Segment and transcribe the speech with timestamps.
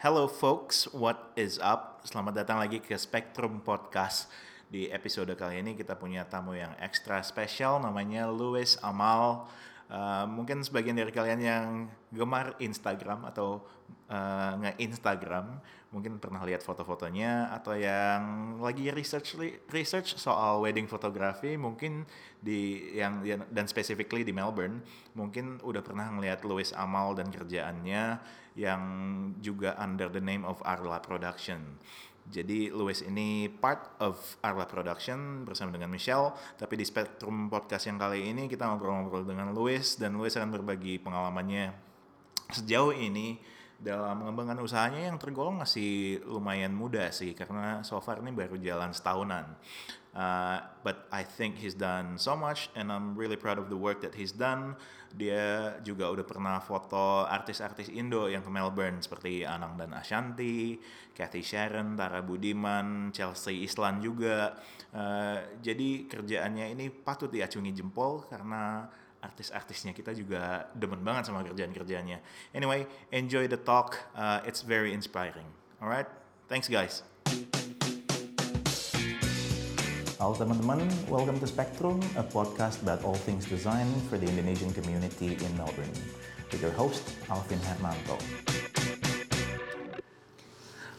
[0.00, 2.00] Hello folks, what is up?
[2.08, 4.32] Selamat datang lagi ke Spectrum Podcast.
[4.64, 9.44] Di episode kali ini kita punya tamu yang ekstra spesial namanya Louis Amal.
[9.90, 11.66] Uh, mungkin sebagian dari kalian yang
[12.14, 13.66] gemar Instagram atau
[14.06, 15.58] uh, nge-Instagram
[15.90, 19.34] mungkin pernah lihat foto-fotonya atau yang lagi research
[19.74, 22.06] research soal wedding fotografi mungkin
[22.38, 24.78] di yang dan specifically di Melbourne
[25.18, 28.22] mungkin udah pernah ngelihat Louis Amal dan kerjaannya
[28.54, 28.82] yang
[29.42, 31.78] juga under the name of Arla Production.
[32.30, 36.30] Jadi Louis ini part of Arla Production bersama dengan Michelle.
[36.54, 41.02] Tapi di Spectrum Podcast yang kali ini kita ngobrol-ngobrol dengan Louis dan Louis akan berbagi
[41.02, 41.74] pengalamannya
[42.54, 43.42] sejauh ini
[43.80, 48.94] dalam mengembangkan usahanya yang tergolong masih lumayan muda sih karena so far ini baru jalan
[48.94, 49.50] setahunan.
[50.10, 54.02] Uh, but I think he's done so much and I'm really proud of the work
[54.02, 54.74] that he's done.
[55.14, 60.78] Dia juga udah pernah foto artis-artis Indo yang ke Melbourne seperti Anang dan Ashanti,
[61.14, 64.58] Kathy Sharon, Tara Budiman, Chelsea Islan juga.
[64.90, 72.18] Uh, jadi kerjaannya ini patut diacungi jempol karena artis-artisnya kita juga demen banget sama kerjaan-kerjaannya.
[72.56, 73.98] Anyway, enjoy the talk.
[74.16, 75.46] Uh, it's very inspiring.
[75.78, 76.08] Alright,
[76.50, 77.09] thanks guys.
[80.20, 85.32] Halo teman-teman, welcome to Spectrum, a podcast about all things design for the Indonesian community
[85.32, 85.96] in Melbourne.
[86.52, 87.00] With your host,
[87.32, 88.20] Alvin Hermanto.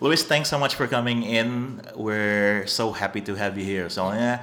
[0.02, 1.86] Louis, thanks so much for coming in.
[1.94, 3.94] We're so happy to have you here.
[3.94, 4.42] Soalnya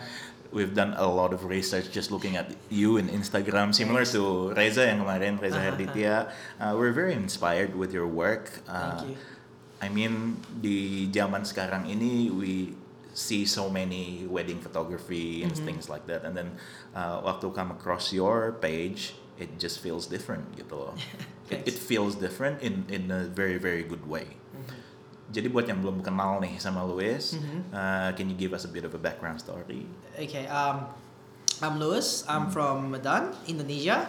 [0.54, 4.86] we've done a lot of research just looking at you in Instagram, similar to Reza
[4.86, 6.30] yang kemarin, Reza Herditya.
[6.62, 8.62] Uh, we're very inspired with your work.
[8.70, 9.16] Uh, Thank you.
[9.82, 12.77] I mean, di zaman sekarang ini, we
[13.18, 15.66] see so many wedding photography and mm -hmm.
[15.66, 16.22] things like that.
[16.22, 16.54] And then
[16.94, 20.94] uh, waktu come across your page, it just feels different gitu loh.
[21.52, 24.38] it, it feels different in in a very very good way.
[24.38, 24.78] Mm -hmm.
[25.28, 27.60] Jadi buat yang belum kenal nih sama Louis, mm -hmm.
[27.74, 29.84] uh, can you give us a bit of a background story?
[30.16, 30.88] Okay, um,
[31.60, 32.24] I'm Louis.
[32.30, 32.54] I'm mm.
[32.54, 34.08] from Medan, Indonesia,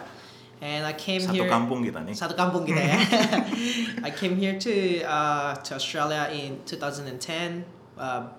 [0.62, 1.44] and I came satu here.
[1.50, 2.14] Satu kampung kita nih.
[2.14, 2.98] Satu kampung kita ya.
[4.08, 7.66] I came here to uh, to Australia in 2010.
[7.98, 8.32] Uh,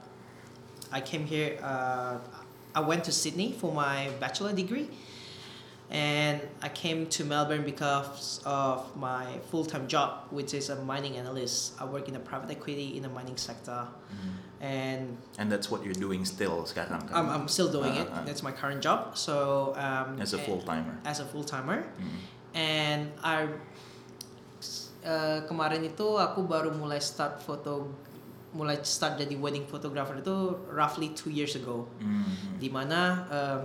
[0.91, 1.57] I came here.
[1.61, 2.17] Uh,
[2.73, 4.89] I went to Sydney for my bachelor degree
[5.91, 11.73] and I came to Melbourne because of my full-time job, which is a mining analyst.
[11.79, 14.63] I work in the private equity in the mining sector, mm-hmm.
[14.63, 17.11] and and that's what you're doing still, sekarang.
[17.11, 18.07] I'm, I'm still doing uh, it.
[18.07, 19.17] Uh, that's my current job.
[19.17, 20.97] So um, as a full timer.
[21.03, 22.55] As a full timer, mm-hmm.
[22.55, 23.51] and I
[25.03, 27.91] uh, kemarin itu aku baru mulai start foto
[28.51, 32.59] mulai start jadi wedding photographer itu roughly two years ago, mm-hmm.
[32.59, 33.61] di mana um,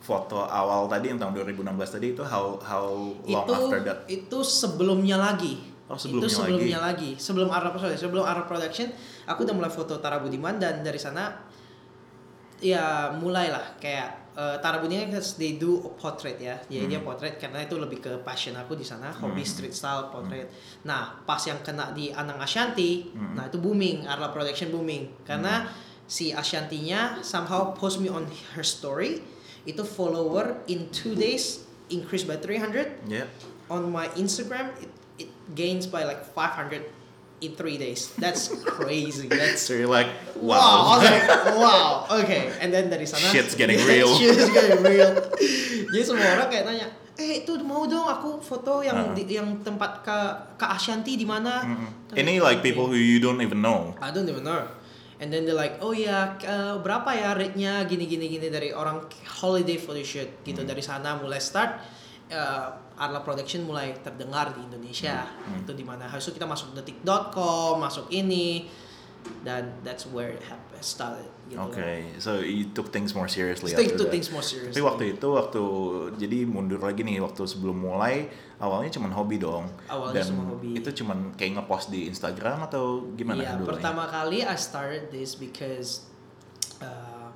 [0.00, 1.68] foto awal tadi yang tahun 2016
[2.00, 2.88] tadi itu how how
[3.28, 7.10] long itu, after that itu sebelumnya lagi Oh, sebelumnya itu sebelumnya lagi.
[7.12, 7.20] lagi.
[7.20, 8.88] Sebelum Arab sorry, sebelum Arab Production,
[9.28, 11.36] aku udah mulai foto Tara Budiman dan dari sana
[12.64, 17.08] ya mulailah kayak uh, Tarabuni kan they do portrait ya jadi dia Hmm.
[17.08, 19.50] portrait karena itu lebih ke passion aku di sana hobi Hmm.
[19.50, 20.48] street style portrait
[20.82, 23.36] nah pas yang kena di Anang Ashanti Hmm.
[23.36, 25.68] nah itu booming Arla Production booming karena
[26.04, 29.20] si Ashantinya somehow post me on her story
[29.64, 33.28] itu follower in two days increase by 300 Yeah.
[33.68, 37.01] on my Instagram it, it gains by like 500
[37.42, 40.08] in three days that's crazy that's So you're like,
[40.38, 40.54] Wow.
[40.54, 40.82] I wow.
[40.88, 41.26] was like,
[41.62, 41.86] wow.
[42.22, 42.42] Okay.
[42.58, 44.10] And then dari sana Shit's getting real.
[44.14, 45.10] Shit's getting real.
[45.90, 49.14] Jadi semua orang kayak nanya, eh itu mau dong aku foto yang Uh-huh.
[49.14, 50.18] di, yang tempat ke
[50.56, 51.62] ke Ashanti di mana?
[51.62, 52.16] Mm-mm.
[52.16, 53.92] Any like people who you don't even know.
[53.98, 54.66] I don't even know.
[55.22, 59.06] And then they're like, oh ya uh, berapa ya rate-nya gini gini gini dari orang
[59.38, 61.78] holiday photoshoot gitu dari sana mulai start
[62.32, 67.78] uh, Arla Production mulai terdengar di Indonesia itu di mana habis itu kita masuk detik.com
[67.78, 68.66] masuk ini
[69.46, 71.62] dan that's where it happened started gitu.
[71.70, 73.70] Okay, so you took things more seriously.
[73.70, 74.12] Stick after to that.
[74.12, 74.74] things more seriously.
[74.74, 75.62] Tapi waktu itu waktu
[76.18, 78.26] jadi mundur lagi nih waktu sebelum mulai
[78.58, 79.70] awalnya cuman hobi dong.
[79.86, 80.70] Awalnya Dan cuma hobi.
[80.74, 83.78] Itu cuman kayak ngepost di Instagram atau gimana Iya, dulu?
[83.78, 86.10] pertama kali I started this because
[86.82, 87.30] uh,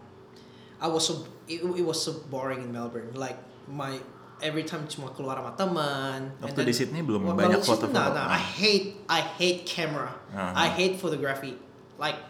[0.82, 3.14] I was so it, it was so boring in Melbourne.
[3.14, 3.38] Like
[3.70, 4.02] my
[4.38, 6.20] every time cuma keluar sama teman.
[6.38, 7.92] Waktu then- di Sydney belum Well, banyak foto-foto.
[7.92, 10.12] Nah, nah, I hate I hate camera.
[10.30, 10.52] Uh-huh.
[10.54, 11.56] I hate photography.
[11.96, 12.20] Like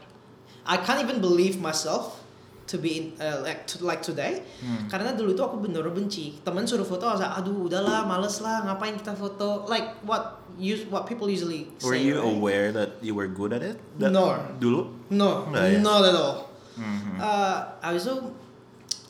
[0.62, 2.22] I can't even believe myself
[2.66, 4.90] to be in uh, like to, like today Hmm.
[4.90, 8.98] karena dulu itu aku bener benci teman suruh foto saya aduh udahlah males lah ngapain
[8.98, 12.26] kita foto like what use what people usually Were say, you right?
[12.26, 13.78] aware that you were good at it?
[14.02, 14.34] That- No.
[14.58, 14.82] Dulu?
[15.14, 15.78] No, Enggak ya?
[15.78, 16.50] not at all.
[16.74, 17.22] Mhm.
[17.22, 18.14] Uh, habis itu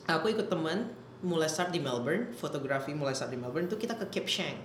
[0.04, 0.92] aku ikut teman
[1.22, 4.56] mulai start di Melbourne, fotografi mulai start di Melbourne itu kita ke Cape Shang.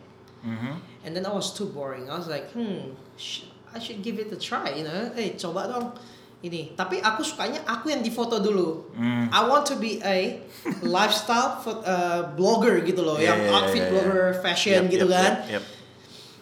[0.42, 0.74] Mhm.
[1.06, 2.10] And then I was too boring.
[2.10, 5.14] I was like, hmm, sh- I should give it a try, you know.
[5.16, 5.96] Eh, coba dong
[6.42, 6.74] ini.
[6.74, 8.90] Tapi aku sukanya aku yang difoto dulu.
[8.98, 9.30] Mm.
[9.32, 10.42] I want to be a
[10.84, 13.94] lifestyle fo- uh, blogger gitu loh, Yeah, yang yeah, outfit yeah, yeah.
[13.94, 15.32] blogger, fashion Yep, gitu yep, kan.
[15.48, 15.64] Yep, yep.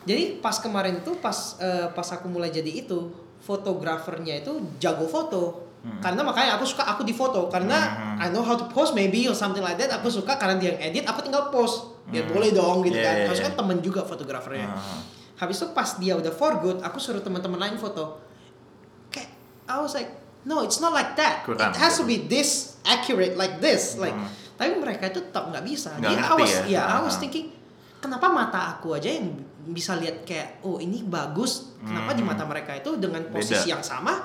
[0.08, 3.12] Jadi pas kemarin itu pas eh, pas aku mulai jadi itu
[3.44, 5.69] fotografernya itu jago foto.
[5.80, 8.20] Karena makanya aku suka aku di foto karena Hmm.
[8.20, 9.90] I know how to post maybe or something like that.
[9.96, 11.96] Aku suka karena dia yang edit, aku tinggal post.
[12.06, 12.36] Biar Hmm.
[12.36, 13.16] boleh dong gitu Yeah, kan.
[13.16, 13.48] yeah, Harus yeah.
[13.48, 14.68] kan temen juga fotografernya.
[14.68, 15.00] Ah.
[15.38, 18.20] Habis itu pas dia udah for good, aku suruh teman-teman lain foto.
[19.08, 19.32] Kayak
[19.66, 20.12] I was like,
[20.44, 21.44] no, it's not like that.
[21.44, 22.12] Kurang, It has to gitu.
[22.12, 23.96] be this accurate like this.
[23.96, 24.28] Like, Hmm.
[24.56, 25.96] tapi mereka itu tetap nggak bisa.
[25.96, 26.64] Nggak Dia I was, ya?
[26.68, 27.56] ya, I was thinking,
[27.98, 29.32] kenapa mata aku aja yang
[29.66, 31.72] bisa lihat kayak, oh ini bagus.
[31.80, 32.36] Kenapa di Hmm.
[32.36, 33.32] mata mereka itu dengan Beda.
[33.32, 34.20] posisi yang sama,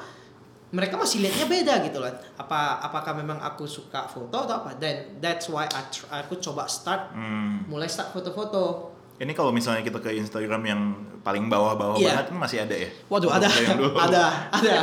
[0.70, 2.10] mereka masih lihatnya beda gitu lah.
[2.34, 4.72] Apa apakah memang aku suka foto atau apa?
[4.74, 5.82] Dan that's why I
[6.22, 7.68] aku coba start, Hmm.
[7.68, 8.94] mulai start foto-foto.
[9.14, 10.80] Ini kalau misalnya kita ke Instagram yang
[11.22, 12.18] paling bawah-bawah Iya.
[12.18, 12.90] banget kan masih ada ya?
[13.06, 14.24] Waduh ada, ada,
[14.58, 14.74] ada,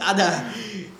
[0.00, 0.28] ada.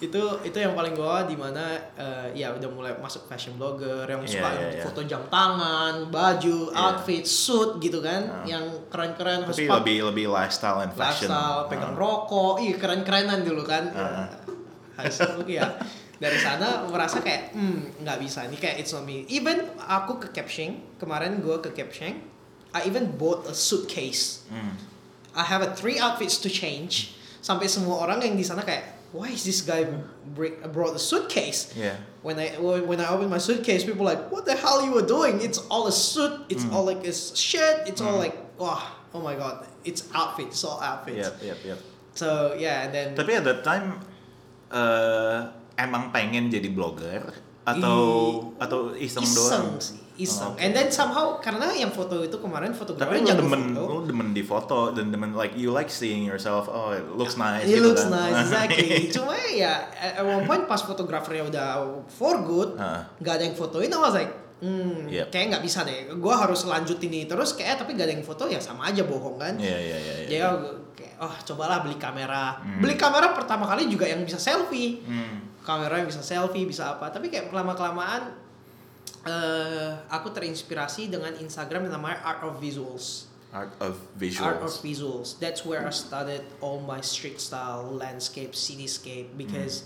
[0.02, 1.62] Itu itu yang paling bawah di mana
[1.94, 4.82] eh, ya udah mulai masuk fashion blogger yang Iya, suka iya, iya.
[4.82, 6.76] foto jam tangan, baju, Iya.
[6.76, 8.42] outfit, suit gitu kan, Ah.
[8.42, 11.30] yang keren-keren harus Tapi pak- lebih lebih lifestyle and fashion.
[11.30, 12.02] lifestyle, pegang Ah.
[12.02, 13.84] rokok, ih keren-kerenan dulu kan.
[13.94, 14.26] Ah.
[14.98, 15.70] Itu ya
[16.18, 19.22] dari sana merasa kayak hmm nggak bisa ini kayak it's not me.
[19.26, 22.18] Even aku ke Capsheng kemarin gue ke Capsheng,
[22.70, 24.46] I even bought a suitcase.
[24.46, 24.74] Hmm.
[25.32, 27.14] I have a three outfits to change.
[27.38, 29.84] Sampai semua orang yang di sana kayak, why is this guy
[30.34, 31.72] bring, brought a suitcase?
[31.76, 31.96] Yeah.
[32.22, 35.40] When I when I open my suitcase, people like, what the hell you were doing?
[35.40, 36.48] It's all a suit.
[36.48, 36.72] It's Mm.
[36.72, 37.86] all like a shirt.
[37.86, 38.24] It's all Mm.
[38.30, 38.82] like, wah,
[39.14, 40.50] oh my god, it's outfit.
[40.50, 41.18] It's all outfits.
[41.18, 41.78] Yep, yep, yep.
[42.14, 44.00] So yeah, and then Tapi at that time
[44.72, 45.38] eh
[45.76, 47.98] emang pengen jadi blogger atau
[48.58, 49.78] atau iseng, doang?
[49.78, 50.52] sih, iseng.
[50.52, 50.60] Oh, oke.
[50.60, 53.82] And then somehow karena yang foto itu kemarin Tapi fotografer lu demen, foto.
[53.86, 56.66] lu demen di foto dan demen like you like seeing yourself.
[56.66, 57.64] Oh, it looks nice.
[57.64, 58.32] It gitu looks kan.
[58.32, 58.88] nice, exactly.
[59.16, 61.66] Cuma ya, at one point pas fotografernya udah
[62.08, 63.08] for good, Ah.
[63.18, 65.28] nggak ada yang fotoin, I was like, hmm, Yep.
[65.30, 66.12] kayak nggak bisa deh.
[66.12, 69.36] Gue harus lanjut ini terus kayak tapi gak ada yang foto ya sama aja bohong
[69.36, 69.54] kan.
[69.56, 70.14] Iya, iya, iya.
[70.22, 70.28] iya.
[70.28, 70.58] Jadi aku
[70.94, 72.60] kayak, oh cobalah beli kamera.
[72.60, 72.78] Hmm.
[72.78, 75.02] Beli kamera pertama kali juga yang bisa selfie.
[75.02, 75.50] Hmm.
[75.62, 77.06] Kamera yang bisa selfie, bisa apa.
[77.08, 78.22] Tapi kayak lama kelamaan
[79.22, 83.32] eh aku terinspirasi dengan Instagram yang namanya Art of Visuals.
[83.52, 84.48] Art of visuals.
[84.48, 85.28] Art of visuals.
[85.36, 89.84] That's where I started all my street style, landscape, cityscape because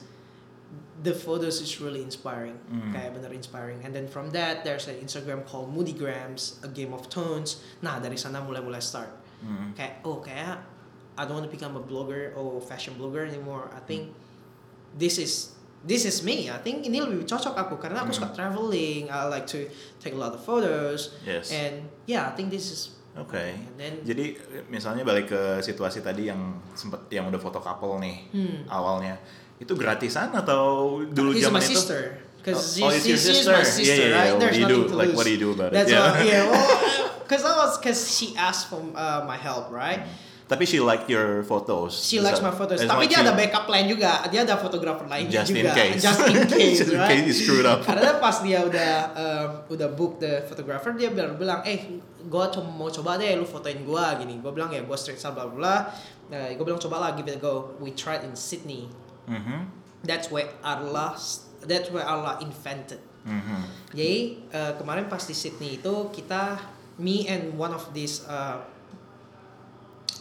[1.02, 2.54] the photos is really inspiring.
[2.70, 2.94] Mm.
[2.94, 3.82] Kayak bener inspiring.
[3.82, 7.58] And then from that there's an Instagram called Moodygrams, a game of tones.
[7.82, 9.10] Nah, dari sana mulai-mulai start.
[9.42, 9.74] Hmm.
[9.74, 10.62] Kayak oh kayak
[11.18, 13.66] I don't want to become a blogger or fashion blogger anymore.
[13.74, 14.14] I think
[14.94, 16.48] this is this is me.
[16.48, 18.16] I think ini lebih cocok aku karena aku Mm.
[18.16, 19.10] suka traveling.
[19.10, 19.66] I like to
[19.98, 21.12] take a lot of photos.
[21.22, 21.50] Yes.
[21.50, 22.80] And yeah, I think this is
[23.16, 23.32] Oke.
[23.80, 24.36] Then Jadi
[24.68, 26.36] misalnya balik ke situasi tadi yang
[26.76, 28.68] sempet yang udah foto couple nih Hmm.
[28.68, 29.16] awalnya
[29.56, 31.72] Itu gratisan atau dulu zaman itu?
[31.72, 32.20] sister.
[32.36, 33.56] Because Oh, oh, it's your she's sister.
[33.56, 34.16] my sister, Yeah, yeah, yeah.
[34.20, 34.30] right?
[34.30, 34.92] What There's do you nothing do?
[34.92, 35.76] to Like, what do you do about it?
[35.80, 36.04] That's Yeah.
[36.04, 36.44] what, yeah.
[37.24, 40.04] Because I was, because she asked for uh, my help, right?
[40.46, 42.06] Tapi she liked your photos.
[42.06, 42.78] She likes my photos.
[42.78, 44.22] Tapi like dia ada backup plan juga.
[44.30, 45.74] Dia ada fotografer lainnya Just in juga.
[45.74, 45.98] case.
[45.98, 47.82] Just in case, Just in case you screwed up.
[47.82, 51.98] Karena pas dia udah um, udah book the photographer, dia bilang, bilang eh
[52.30, 54.38] gua co- mau coba deh lu fotoin gua gini.
[54.38, 55.76] Gua bilang ya gua straight style bla bla.
[56.30, 57.74] Uh, gua bilang coba lah give it a go.
[57.82, 58.86] We tried in Sydney.
[59.26, 59.66] Mhm,
[60.06, 61.18] That's where Arla
[61.66, 63.02] that's where Arla invented.
[63.26, 63.66] mhm.
[63.90, 64.14] Jadi
[64.54, 66.62] uh, kemarin pas di Sydney itu kita
[67.02, 68.62] me and one of these uh,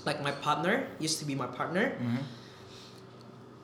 [0.05, 2.21] like my partner used to be my partner Mhm.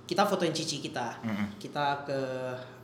[0.05, 1.45] kita fotoin cici kita Mhm.
[1.55, 2.19] kita ke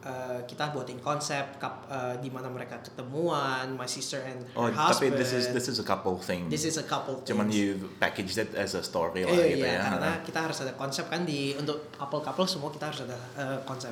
[0.07, 5.11] uh, kita buatin konsep uh, di mana mereka ketemuan my sister and Oh, her husband
[5.11, 6.47] tapi this is this is a couple thing.
[6.47, 7.59] This is a couple Cuman things.
[7.59, 7.67] you
[7.99, 9.83] packaged it as a story lah Eh, gitu iya, ya.
[9.83, 13.91] karena kita harus ada konsep kan di untuk couple-couple semua kita harus ada uh, konsep.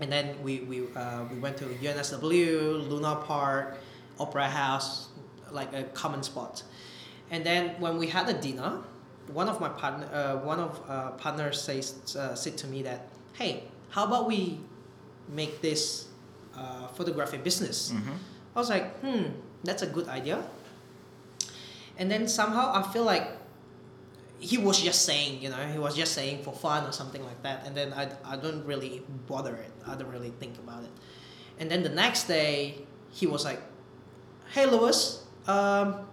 [0.00, 3.76] And then we we uh, we went to UNSW, Luna Park,
[4.16, 5.12] Opera House,
[5.52, 6.64] like a common spot.
[7.30, 8.78] And then when we had a dinner,
[9.32, 13.08] one of my partner, uh, one of uh, partners says uh, said to me that,
[13.34, 14.58] hey, how about we
[15.28, 16.08] make this
[16.56, 17.92] uh, photography business?
[17.92, 18.16] Mhm.
[18.56, 19.24] I was like, hmm,
[19.62, 20.42] that's a good idea.
[21.98, 23.28] And then somehow I feel like
[24.40, 27.42] he was just saying, you know, he was just saying for fun or something like
[27.42, 27.66] that.
[27.66, 29.72] And then I, I don't really bother it.
[29.86, 30.90] I don't really think about it.
[31.58, 33.60] And then the next day, he was like,
[34.54, 36.06] hey Louis, um,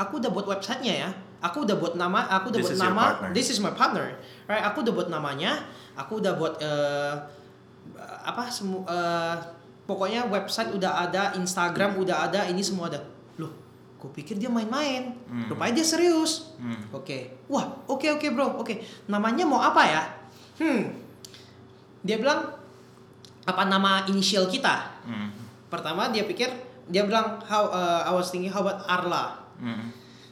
[0.00, 1.10] aku udah buat websitenya ya.
[1.40, 3.04] Aku udah buat nama, aku udah This buat nama.
[3.32, 4.64] This is my partner, right?
[4.72, 5.64] Aku udah buat namanya.
[5.96, 7.16] Aku udah buat uh,
[8.24, 9.36] apa semua uh,
[9.88, 13.00] pokoknya website udah ada, Instagram udah ada, ini semua ada.
[13.40, 13.52] Loh,
[13.96, 15.16] gue pikir dia main-main.
[15.32, 15.48] Hmm.
[15.48, 16.52] Rupanya dia serius.
[16.60, 16.92] Hmm.
[16.92, 17.40] Oke.
[17.48, 18.60] Wah, oke oke bro.
[18.60, 18.84] Oke.
[19.08, 20.02] Namanya mau apa ya?
[20.60, 20.92] Hmm.
[22.04, 22.52] Dia bilang
[23.48, 24.92] apa nama inisial kita?
[25.08, 25.28] Mhm.
[25.72, 26.52] Pertama dia pikir
[26.92, 29.39] dia bilang how uh, I was thinking how about Arla.
[29.60, 29.86] Mhm.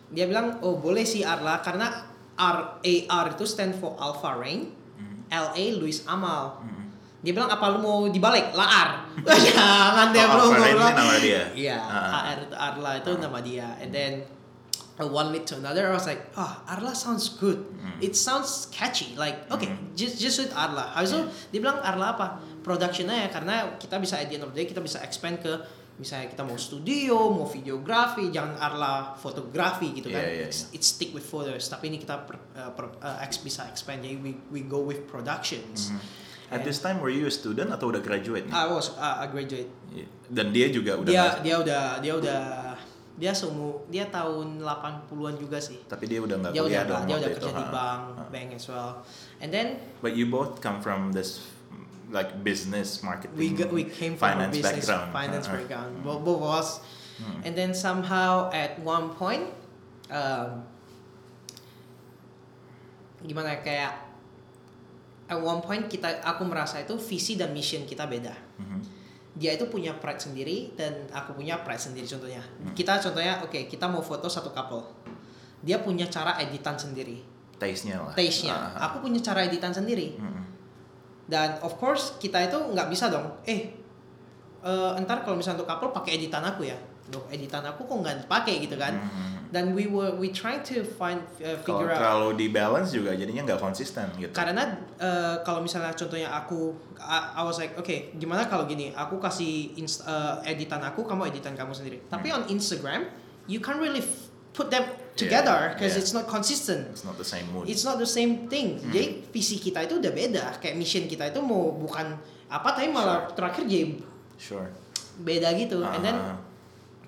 [0.09, 1.87] Dia bilang oh boleh sih Arla karena
[2.35, 5.29] R A R itu stand for Alpha Rain, Mhm.
[5.29, 6.59] L A Luis Amal.
[6.61, 6.85] Mhm.
[7.19, 8.55] Dia bilang apa lu mau dibalik?
[8.55, 9.05] Laar.
[9.27, 10.55] Jangan deh Oh, bro.
[10.55, 11.43] Alpha Rain nama dia?
[11.53, 12.31] Iya, Ah.
[12.31, 13.19] AR itu Arla itu Ah.
[13.19, 13.69] nama dia.
[13.79, 14.13] And then
[14.97, 17.59] uh, one lead to another, I was like, ah Arla sounds good.
[17.77, 17.99] Hmm.
[17.99, 19.15] It sounds catchy.
[19.15, 19.93] Like okay, Hmm.
[19.93, 20.95] just just with Arla.
[20.95, 22.27] Habis itu dia bilang Arla apa?
[22.63, 25.51] Productionnya ya karena kita bisa at the end of the day kita bisa expand ke
[25.99, 30.23] misalnya kita mau studio, mau videografi, jangan Arla fotografi gitu kan.
[30.23, 31.67] Iya, iya, It's, it's stick with photos.
[31.67, 35.05] Tapi ini kita per, uh, per- uh, ex- bisa expand jadi we we go with
[35.05, 35.91] productions.
[35.91, 36.01] Mhm.
[36.49, 38.55] At this time were you a student atau udah graduate nih?
[38.55, 39.69] I was uh, a graduate.
[40.25, 42.41] Dan dia juga udah dia dia udah dia udah
[43.19, 45.83] dia seumur dia tahun 80-an juga sih.
[45.85, 47.37] tapi dia udah nggak udah kuliah dong dia udah itu.
[47.37, 47.69] kerja di ha.
[47.69, 48.23] bank, Ha.
[48.31, 49.03] bank as well.
[49.43, 51.43] And then But you both come from this
[52.09, 55.13] like business marketing we got, we came from finance a business background.
[55.13, 55.53] finance ha.
[55.55, 55.93] background.
[56.01, 56.69] Both, both of us.
[57.21, 57.43] Hmm.
[57.45, 59.45] And then somehow at one point
[60.09, 60.65] um,
[63.21, 63.93] gimana ya, kayak
[65.29, 68.35] at one point kita aku merasa itu visi dan mission kita beda.
[68.59, 68.81] Mhm.
[69.39, 72.75] dia itu punya pride sendiri dan aku punya pride sendiri contohnya Hmm.
[72.75, 74.83] kita contohnya oke kita mau foto satu couple
[75.63, 77.23] dia punya cara editan sendiri
[77.55, 78.11] Taste-nya lah.
[78.19, 78.91] taste-nya ah.
[78.91, 80.43] aku punya cara editan sendiri Mhm.
[81.29, 83.71] Dan of course kita itu nggak bisa dong eh
[84.61, 86.77] eh, entar kalau misalnya untuk couple pakai editan aku ya
[87.09, 89.49] loh editan aku kok nggak dipakai gitu kan Mhm.
[89.49, 93.17] dan we were we trying to find uh, Kalau figure out terlalu di balance juga
[93.17, 94.29] jadinya nggak konsisten gitu.
[94.29, 94.61] karena
[95.01, 99.73] eh, kalau misalnya contohnya aku I, I was like oke gimana kalau gini aku kasih
[99.75, 102.41] inst- eh, editan aku kamu editan kamu sendiri tapi Hmm.
[102.41, 103.09] on Instagram
[103.49, 104.05] you can't really
[104.53, 106.03] put them together because yeah.
[106.03, 106.87] it's not consistent.
[106.95, 107.67] It's not the same mood.
[107.67, 108.79] it's not the same thing.
[108.79, 108.91] Hmm.
[108.95, 110.45] jadi visi kita itu udah beda.
[110.63, 112.15] Kayak mission kita itu mau bukan
[112.49, 113.99] apa tapi malah terakhir jadi
[114.39, 114.71] Sure.
[115.19, 115.83] beda gitu.
[115.83, 116.39] And then Ah,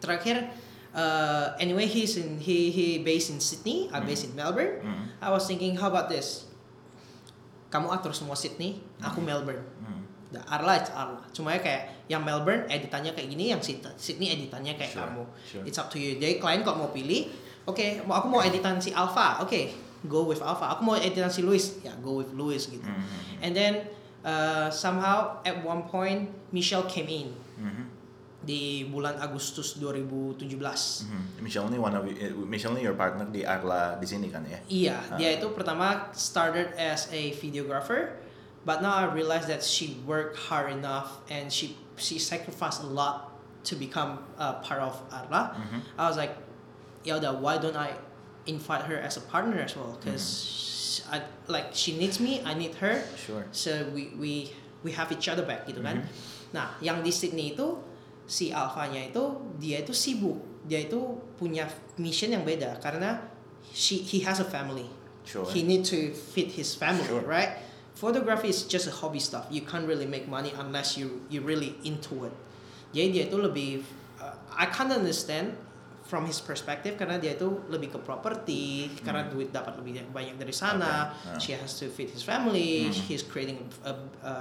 [0.03, 0.51] terakhir
[0.91, 3.87] uh, anyway he's in he he based in Sydney.
[3.95, 4.11] I Hmm.
[4.11, 4.83] based in Melbourne.
[4.83, 5.05] Mhm.
[5.23, 6.51] I was thinking how about this?
[7.71, 9.63] Kamu atur semua Sydney aku Melbourne
[10.31, 10.33] Mhm.
[10.33, 14.31] Nah, Arla it's Arla cuma ya kayak yang Melbourne editannya kayak gini yang Syd- Sydney
[14.31, 15.65] editannya kayak Sure, kamu sure.
[15.65, 17.27] it's up to you jadi klien kok mau pilih
[17.65, 19.75] oke mau aku mau editan si Alpha oke
[20.07, 23.43] go with Alpha aku mau editan si Louis ya go with Louis gitu Mhm.
[23.43, 23.73] and then
[24.23, 27.85] uh, somehow at one point Michelle came in Mhm.
[28.41, 31.43] di bulan Agustus 2017 Mhm.
[31.43, 34.41] Michelle ini one of you- eh, Michelle ini your partner di Arla di sini kan
[34.43, 34.63] ya?
[34.65, 35.17] Iya, Ah.
[35.17, 38.17] dia itu pertama started as a videographer,
[38.65, 43.33] but now I realized that she worked hard enough and she she sacrificed a lot
[43.65, 45.53] to become a part of Arla.
[45.57, 45.81] Mhm.
[46.01, 46.33] I was like,
[47.05, 47.93] ya udah, why don't I
[48.49, 49.97] invite her as a partner as well?
[50.01, 53.45] Because sh- I, like she needs me I need her Sure.
[53.53, 54.51] so we we
[54.83, 56.09] we have each other back gitu kan Mhm.
[56.57, 57.79] nah yang di Sydney itu
[58.27, 59.23] si Alfanya itu
[59.61, 60.99] dia itu sibuk dia itu
[61.39, 61.69] punya
[62.01, 63.23] mission yang beda karena
[63.71, 64.89] she he has a family
[65.23, 65.47] Sure.
[65.53, 67.23] he need to feed his family Sure.
[67.23, 67.61] right
[68.01, 69.45] photography is just a hobby stuff.
[69.53, 72.35] You can't really make money unless you you really into it.
[72.97, 73.85] Jadi dia itu lebih
[74.17, 75.53] uh, I can't understand
[76.09, 80.51] from his perspective karena dia itu lebih ke property karena duit dapat lebih banyak dari
[80.57, 81.13] sana.
[81.13, 81.39] Okay, uh.
[81.39, 82.89] she has to feed his family.
[82.89, 82.97] Hmm.
[83.07, 83.93] he's creating a, a,
[84.25, 84.33] a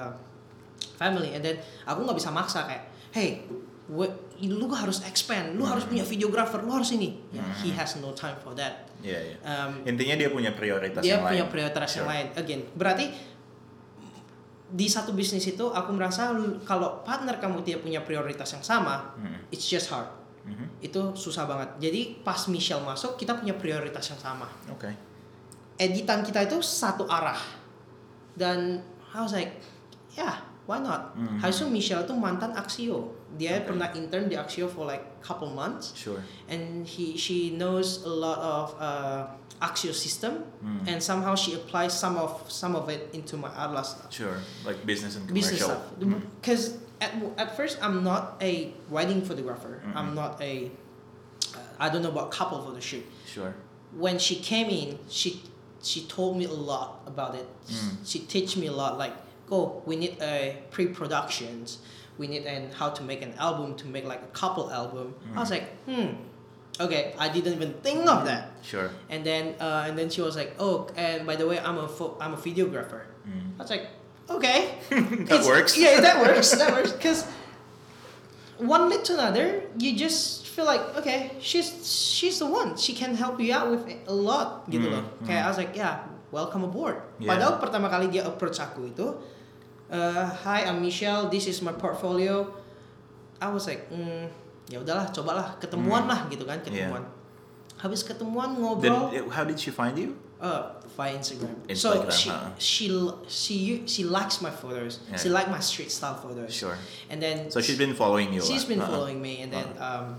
[0.98, 1.36] family.
[1.36, 3.44] And then aku nggak bisa maksa kayak hey
[3.90, 5.58] what, lu harus expand.
[5.60, 6.62] Lu harus punya videographer.
[6.62, 7.22] Lu harus ini.
[7.36, 8.90] Ya, he has no time for that.
[9.00, 9.36] Iya, iya.
[9.48, 11.54] um, Intinya dia punya prioritas dia yang punya lain.
[11.54, 12.12] prioritas yang Sure.
[12.12, 12.26] lain.
[12.36, 13.06] Again berarti
[14.70, 16.30] di satu bisnis itu aku merasa
[16.62, 19.38] kalau partner kamu tidak punya prioritas yang sama Hmm.
[19.50, 20.06] it's just hard
[20.40, 20.66] Mhm.
[20.80, 24.88] itu susah banget jadi pas Michelle masuk kita punya prioritas yang sama Oke.
[25.76, 27.38] editan kita itu satu arah
[28.34, 29.58] dan I was like
[30.12, 31.18] yeah why not.
[31.40, 33.68] Habis itu Michelle itu mantan Axio dia Okay.
[33.70, 36.24] pernah intern di Axio for like a couple months Sure.
[36.50, 39.28] and he she knows a lot of uh,
[39.62, 40.88] Axio system Hmm.
[40.88, 44.40] and somehow she applies some of some of it into my Atlas Sure.
[44.66, 45.78] Like business and business commercial.
[45.78, 46.24] stuff Hmm.
[46.42, 46.64] because
[47.04, 49.94] at, at first I'm not a wedding photographer Mhm.
[49.96, 50.72] I'm not a
[51.54, 53.54] uh, I don't know about couple photo shoot Sure.
[53.94, 55.44] when she came in she
[55.84, 58.04] she told me a lot about it Mm.
[58.04, 59.16] she teach me a lot like
[59.52, 61.80] oh we need a pre-productions
[62.20, 65.40] we need and how to make an album to make like a couple album I
[65.40, 65.56] was Mm.
[65.56, 66.08] like hmm
[66.80, 68.92] okay I didn't even think of that Sure.
[69.08, 71.88] and then uh, and then she was like oh and by the way I'm a
[71.88, 73.56] pho- I'm a videographer Hmm.
[73.56, 73.88] I was like
[74.28, 74.60] okay
[75.32, 75.74] That works.
[75.80, 76.52] Yeah, that works.
[76.60, 77.24] That works because
[78.60, 82.76] one lead to another, you just feel like okay, she's she's the one.
[82.76, 85.04] She can help you out with a lot gitu Hmm, loh.
[85.24, 87.00] Kayak I was like, yeah, welcome aboard.
[87.20, 87.32] Yeah.
[87.32, 89.08] Padahal pertama kali dia approach aku itu,
[89.92, 91.30] uh, hi, I'm Michelle.
[91.30, 92.54] This is my portfolio.
[93.42, 94.28] I was like, mm,
[94.70, 96.12] ya udahlah, cobalah ketemuan Hmm.
[96.12, 96.92] lah gitu kan, Yeah.
[96.92, 97.04] ketemuan.
[97.80, 100.16] Habis ketemuan ngobrol, uh, how did she find you?
[100.40, 101.52] uh, via Instagram.
[101.68, 102.48] Instagram, so she, huh?
[102.56, 102.86] she
[103.28, 105.04] she she likes my photos.
[105.12, 105.20] Yeah.
[105.20, 106.52] She like my street style photos.
[106.56, 106.80] Sure.
[107.12, 108.40] And then So she's been following you.
[108.40, 108.88] She's been Uh-uh.
[108.88, 110.16] following me, and then um,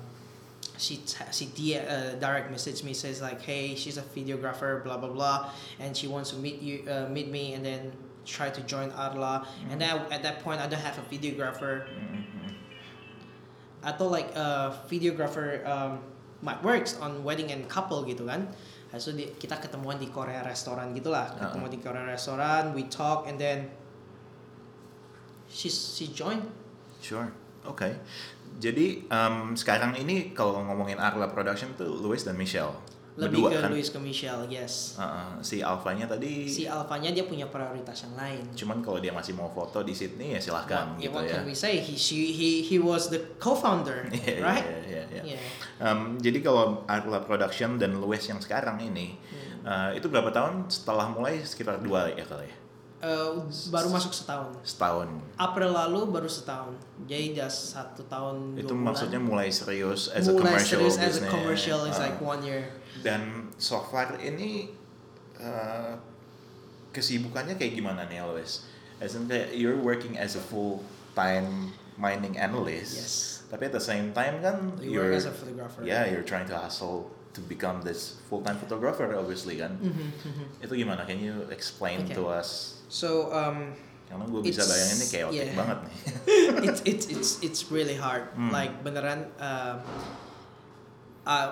[0.77, 5.01] she t- she D- uh, direct message me says like, hey, she's a videographer, blah
[5.01, 5.39] blah blah,
[5.81, 7.93] and she wants to meet you, uh, meet me, and then
[8.25, 9.47] try to join Adla.
[9.71, 11.89] And then at that point, I don't have a videographer.
[11.89, 12.53] Mhm.
[13.81, 16.05] I thought like a videographer um,
[16.45, 18.45] might works on wedding and couple gitu kan.
[18.93, 21.33] Itu di- kita ketemuan di Korea restoran gitulah.
[21.33, 21.49] Uh-uh.
[21.49, 23.73] Ketemu di Korea restoran, we talk and then
[25.49, 26.45] she she joined.
[27.01, 27.33] Sure.
[27.65, 27.89] Oke.
[28.61, 32.77] Jadi um, sekarang ini kalau ngomongin Arla Production tuh Louis dan Michelle.
[33.11, 33.71] Lebih Berdua ke kan?
[33.71, 34.95] Luis ke Michelle, yes.
[34.95, 35.41] Uh-uh.
[35.41, 36.47] Si Alfanya tadi.
[36.47, 38.43] Si Alfanya dia punya prioritas yang lain.
[38.55, 41.35] Cuman kalau dia masih mau foto di Sydney ya silahkan what, gitu what ya.
[41.35, 41.79] can we say?
[41.79, 44.63] He she, he he was the co-founder, Iya, right?
[44.63, 45.35] iya, iya, iya.
[45.35, 45.43] Yeah.
[45.81, 49.19] Um, jadi kalau Arla Production dan Louis yang sekarang ini
[49.61, 49.61] Hmm.
[49.63, 52.57] uh, itu berapa tahun setelah mulai sekitar dua ya kali ya
[53.01, 54.53] Uh, baru masuk setahun.
[54.61, 56.77] setahun April lalu baru setahun.
[57.09, 58.93] Jadi udah satu tahun itu bulan.
[58.93, 61.33] maksudnya mulai serius as a mulai commercial serius as a business.
[61.33, 62.69] commercial is Uh, like one year.
[63.01, 64.71] Dan so far ini
[65.37, 65.95] uh,
[66.91, 68.67] kesibukannya kayak gimana nih Louis?
[69.01, 73.15] As in kayak you're working as a full time mining analyst Yes.
[73.49, 75.81] tapi at the same time kan You you're work as a photographer.
[75.85, 80.45] yeah you're trying to hustle to become this full time photographer obviously kan Mhm, mhm.
[80.65, 82.17] itu gimana can you explain Okay.
[82.17, 83.71] to us So um,
[84.11, 85.55] karena gue bisa bayangin ini chaotic yeah.
[85.55, 85.95] banget nih
[86.67, 88.27] it's it's it's it's really hard.
[88.35, 88.51] Hmm.
[88.51, 89.31] Like beneran.
[89.39, 90.29] Um, uh,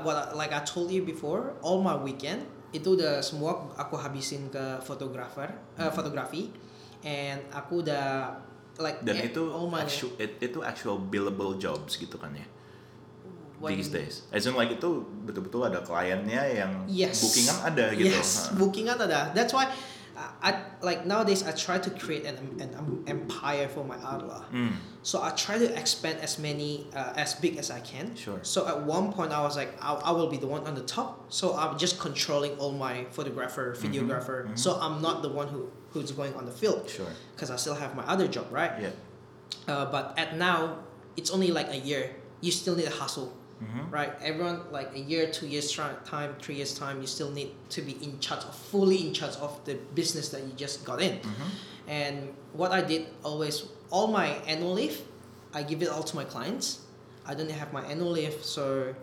[0.00, 4.48] what I- like I told you before, all my weekend itu udah semua aku habisin
[4.48, 5.92] ke fotografer, uh, Hmm.
[5.92, 6.52] fotografi,
[7.00, 8.36] and aku udah
[8.76, 12.46] like dan eh, itu all my actual it- itu actual billable jobs gitu kan ya?
[13.58, 14.22] What- these days.
[14.30, 14.86] as in like itu
[15.26, 17.18] betul-betul ada kliennya yang Yes.
[17.18, 18.06] bookingan ada gitu.
[18.06, 19.34] Yes, bookingan ada.
[19.34, 19.66] That's why
[20.18, 20.50] I, I
[20.82, 24.42] like nowadays I try to create an, an empire for my Adla.
[24.54, 24.68] Hmm,
[25.02, 28.06] So I try to expand as many uh, as big as I can.
[28.16, 28.40] Sure.
[28.42, 30.82] So at one point I was like I, I will be the one on the
[30.96, 31.10] top.
[31.32, 34.38] So I'm just controlling all my photographer, videographer.
[34.48, 34.58] mhm.
[34.58, 37.74] So I'm not the one who who's going on the field sure because I still
[37.82, 38.72] have my other job, right?
[38.84, 38.90] yeah
[39.72, 40.58] Uh, but at now
[41.16, 42.04] it's only like a year.
[42.40, 43.28] You still need a hustle.
[43.58, 43.90] Mhm.
[43.90, 44.14] right?
[44.22, 45.74] Everyone like a year, two years
[46.06, 49.34] time, three years time, you still need to be in charge of fully in charge
[49.42, 51.18] of the business that you just got in.
[51.18, 51.48] Mhm.
[51.88, 52.14] And
[52.54, 55.02] what I did always, all my annual leave,
[55.50, 56.86] I give it all to my clients.
[57.26, 58.94] I don't have my annual leave, so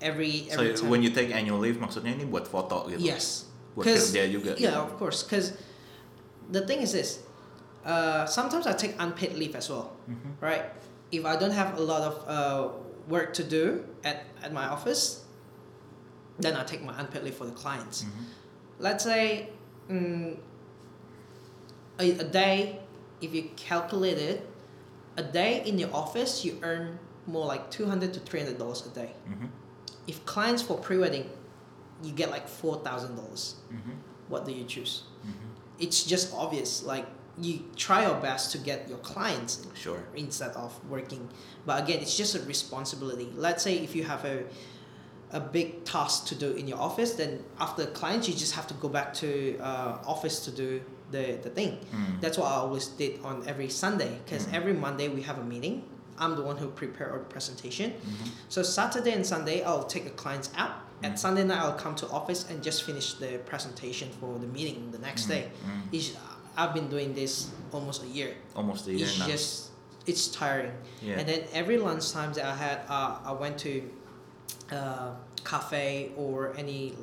[0.00, 0.88] every so every time.
[0.94, 4.54] when you take annual leave maksudnya ini buat foto gitu yes, buat kerja juga.
[4.56, 5.24] Yeah, of course.
[5.26, 5.58] Because
[6.48, 7.24] the thing is this.
[7.84, 10.40] Uh, sometimes I take unpaid leave as well, Mhm.
[10.40, 10.64] right?
[11.12, 12.62] If I don't have a lot of uh,
[13.08, 15.24] work to do at, at my office,
[16.38, 18.02] then I take my unpaid leave for the clients.
[18.04, 18.24] Mhm.
[18.78, 19.50] Let's say
[19.90, 20.36] mm,
[21.98, 22.80] a, a day,
[23.20, 24.48] if you calculate it,
[25.16, 28.84] a day in your office you earn more like two hundred to three hundred dollars
[28.86, 29.14] a day.
[29.28, 29.48] Mhm.
[30.06, 31.30] If clients for pre-wedding,
[32.02, 33.54] you get like four thousand dollars.
[33.72, 33.94] Mhm.
[34.28, 35.04] What do you choose?
[35.24, 35.32] Mhm.
[35.78, 36.82] It's just obvious.
[36.82, 37.06] Like
[37.38, 39.98] you try your best to get your clients Sure.
[40.14, 41.28] instead of working.
[41.66, 43.32] But again, it's just a responsibility.
[43.36, 44.44] Let's say if you have a
[45.32, 48.74] a big task to do in your office, then after clients, you just have to
[48.74, 51.78] go back to uh, office to do the, the thing.
[51.92, 52.20] Mm.
[52.20, 54.54] That's what I always did on every Sunday because Mhm.
[54.54, 55.82] every Monday we have a meeting.
[56.18, 57.90] I'm the one who prepare our presentation.
[57.94, 58.28] Mhm.
[58.48, 60.70] So Saturday and Sunday, I'll take the clients out.
[61.02, 61.06] Mm.
[61.10, 64.92] At Sunday night, I'll come to office and just finish the presentation for the meeting
[64.92, 65.28] the next Mm.
[65.34, 65.50] day.
[65.66, 65.82] Mm.
[66.56, 68.34] I've been doing this almost a year.
[68.54, 69.26] Almost a year It's now.
[69.26, 69.70] just
[70.06, 70.72] it's tiring.
[71.02, 71.18] yeah.
[71.18, 73.82] And then every lunchtime that I had, uh, I went to
[74.70, 75.10] uh,
[75.44, 76.94] cafe or any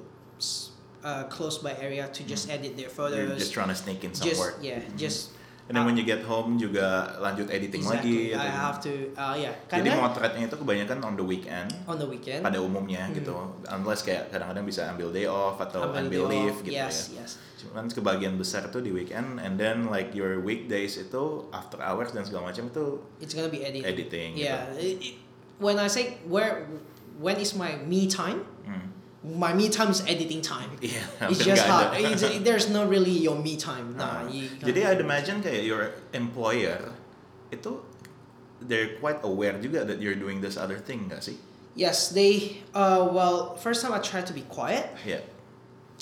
[1.04, 3.18] uh, close by area to just edit their photos.
[3.20, 3.28] Mm.
[3.30, 4.58] You're just trying to sneak in some Just- work.
[4.62, 4.98] yeah, Mhm.
[4.98, 5.32] just
[5.66, 6.84] And then when you get home juga
[7.18, 8.32] lanjut editing exactly.
[8.32, 8.36] lagi.
[8.36, 9.56] I atau- have to, uh, yeah.
[9.66, 12.42] Jadi Karena motretnya itu kebanyakan on the weekend on the weekend.
[12.42, 13.16] pada umumnya Hmm.
[13.16, 13.32] gitu.
[13.66, 16.66] Unless kayak kadang-kadang bisa ambil day off atau ambil ambil, leave off.
[16.66, 17.24] gitu yes, ya.
[17.24, 17.32] yes.
[17.58, 22.24] Cuman kebagian besar tuh di weekend and then like your weekdays itu after hours dan
[22.24, 22.86] segala macam itu
[23.18, 23.88] It's gonna be editing.
[23.88, 24.44] editing gitu.
[24.44, 24.76] Yeah.
[24.76, 25.20] it- it-
[25.56, 26.68] when I say where,
[27.16, 28.44] when is my me time?
[28.64, 28.92] Hmm.
[29.24, 30.70] My me time is editing time.
[30.82, 31.94] Yeah, It's just hard.
[32.02, 33.94] It's, there's no really your me time.
[34.02, 34.26] Ah.
[34.26, 36.90] Nah, you Jadi I'd imagine kayak your employer
[37.54, 37.86] itu
[38.66, 41.38] they're quite aware juga that you're doing this other thing gak sih?
[41.78, 42.66] Yes, they.
[42.74, 45.22] Uh, well, first time I tried to be quiet, Yeah.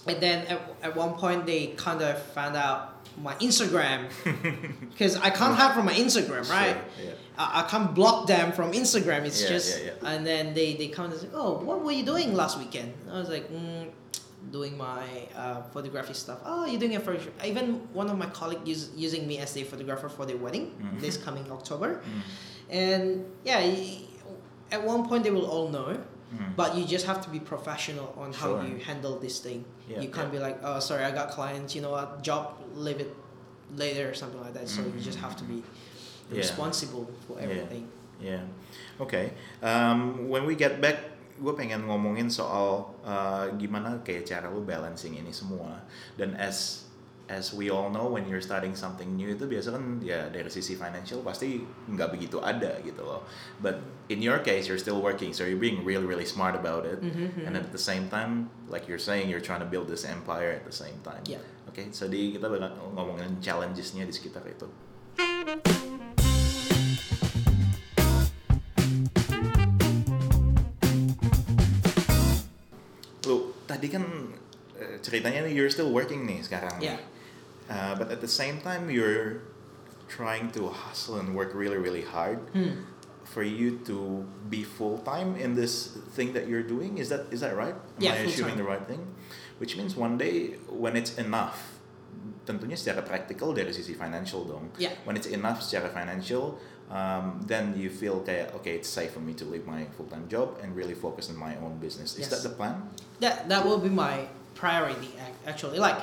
[0.08, 4.08] and then at, at one point they kind of found out my Instagram
[4.89, 6.76] because I can't hide from my Instagram, right?
[6.98, 7.12] Sure, yeah.
[7.38, 9.26] I, I can't block them from Instagram.
[9.26, 12.06] It's Yeah, just, yeah, and then they they come and say, "Oh, what were you
[12.06, 13.89] doing last weekend?" I was like, mm,
[14.52, 15.04] "Doing my
[15.36, 17.19] uh, photography stuff." Oh, you're doing a photo.
[17.43, 21.00] Even one of my colleagues use, using me as a photographer for their wedding Mhm.
[21.02, 22.22] this coming October, Hmm.
[22.69, 23.60] and yeah,
[24.72, 25.98] at one point they will all know.
[26.30, 26.54] Hmm.
[26.56, 28.63] But you just have to be professional on how Sure.
[28.63, 29.65] you handle this thing.
[29.89, 31.73] Yeah, you can't be like, oh, sorry, I got clients.
[31.73, 32.21] You know what?
[32.21, 33.10] Job, leave it
[33.73, 34.69] later or something like that.
[34.69, 35.65] So you just have to be
[36.30, 36.45] Yeah.
[36.45, 37.89] responsible for everything.
[38.21, 38.45] Yeah,
[39.02, 39.34] oke.
[39.65, 45.17] Um, when we get back, gue pengen ngomongin soal uh, gimana kayak cara lu balancing
[45.17, 45.82] ini semua.
[46.13, 46.86] Dan as
[47.30, 50.74] as we all know, when you're starting something new itu biasa kan ya dari sisi
[50.74, 53.22] financial pasti nggak begitu ada gitu loh.
[53.62, 53.78] But
[54.10, 56.98] in your case, you're still working, so you're being really really smart about it.
[57.06, 60.50] Mhm, And at the same time, like you're saying, you're trying to build this empire
[60.58, 61.22] at the same time.
[61.30, 61.46] Yeah.
[61.70, 64.65] Oke, so di kita bakal ngomongin challengesnya di sekitar itu.
[73.28, 74.04] Lu tadi kan
[74.80, 76.74] eh, ceritanya you're still working nih sekarang.
[76.80, 77.18] nih.
[77.69, 79.45] Uh, but at the same time you're
[80.10, 82.82] trying to hustle and work really really hard Hmm.
[83.29, 86.97] for you to be full time in this thing that you're doing.
[86.97, 87.77] Is that is that right?
[87.77, 89.05] Am Yeah, I assuming the right thing?
[89.62, 91.77] Which means one day when it's enough,
[92.49, 94.73] tentunya secara practical dari sisi financial dong.
[94.82, 94.97] Yeah.
[95.05, 96.58] When it's enough secara financial,
[96.89, 100.25] um, then you feel kayak okay, it's safe for me to leave my full time
[100.25, 102.17] job and really focus on my own business.
[102.17, 102.34] Is Yes.
[102.34, 102.82] that the plan?
[103.21, 104.25] That that will be my
[104.58, 105.13] priority
[105.45, 105.77] actually.
[105.77, 106.01] Like,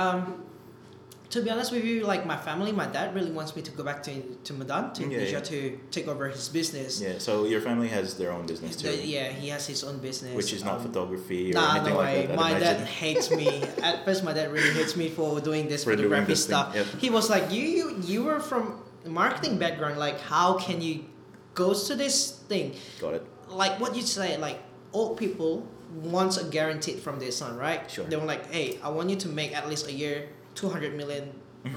[0.00, 0.40] um,
[1.34, 3.82] to be honest with you, like my family, my dad really wants me to go
[3.82, 4.12] back to
[4.46, 5.50] to Medan to Yeah, Indonesia yeah.
[5.52, 5.58] to
[5.90, 6.90] take over his business.
[7.02, 7.18] Yeah.
[7.18, 10.34] So your family has their own business too, The- yeah, he has his own business.
[10.38, 12.26] which is not um, photography or Nah, anything no like way.
[12.30, 12.36] that.
[12.38, 13.48] My dad hates me.
[13.88, 16.66] At first, my dad really hates me for doing this For doing photography this stuff.
[16.78, 16.86] yep.
[17.02, 19.98] He was like, "You, you, you were from marketing background.
[19.98, 21.04] Like, how can you
[21.58, 22.16] go to this
[22.50, 22.78] thing?
[23.02, 23.22] Got it.
[23.50, 24.38] Like what you say.
[24.38, 24.58] Like
[24.94, 25.66] old people
[26.14, 27.82] wants a guaranteed from their son, right?
[27.90, 28.06] Sure.
[28.06, 30.94] They were like, "Hey, I want you to make at least a year, two hundred
[30.96, 31.32] million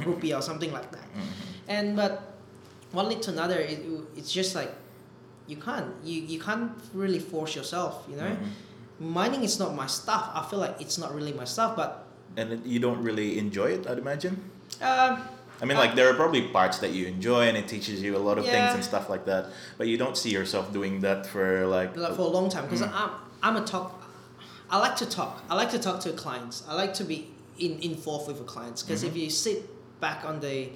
[0.05, 1.27] rupee or something like that." Mhm.
[1.67, 2.33] And but
[2.91, 3.79] one lead to another, it,
[4.15, 4.71] it's just like
[5.47, 8.31] you can't you, you can't really force yourself, you know.
[8.35, 8.49] Mhm.
[8.99, 10.31] Mining is not my stuff.
[10.33, 12.03] I feel like it's not really my stuff, but
[12.35, 14.35] And you don't really enjoy it, I'd imagine.
[14.81, 15.21] um,
[15.61, 18.23] I mean, like there are probably parts that you enjoy, and it teaches you a
[18.27, 19.43] lot of things and stuff like that.
[19.77, 21.95] But you don't see yourself doing that for like.
[21.97, 22.93] like for a long time because Mm.
[22.93, 23.09] I'm
[23.41, 23.89] I'm a talk.
[24.69, 25.33] I like to talk.
[25.49, 26.63] I like to talk to clients.
[26.69, 27.17] I like to be
[27.59, 29.07] in involved with the clients because Mhm.
[29.09, 29.63] if you sit
[29.99, 30.69] back on the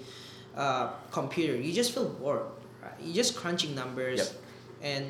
[0.55, 2.41] uh, computer, you just feel bored.
[2.83, 2.91] Right?
[3.01, 4.29] You're just crunching numbers, Yep.
[4.81, 5.05] and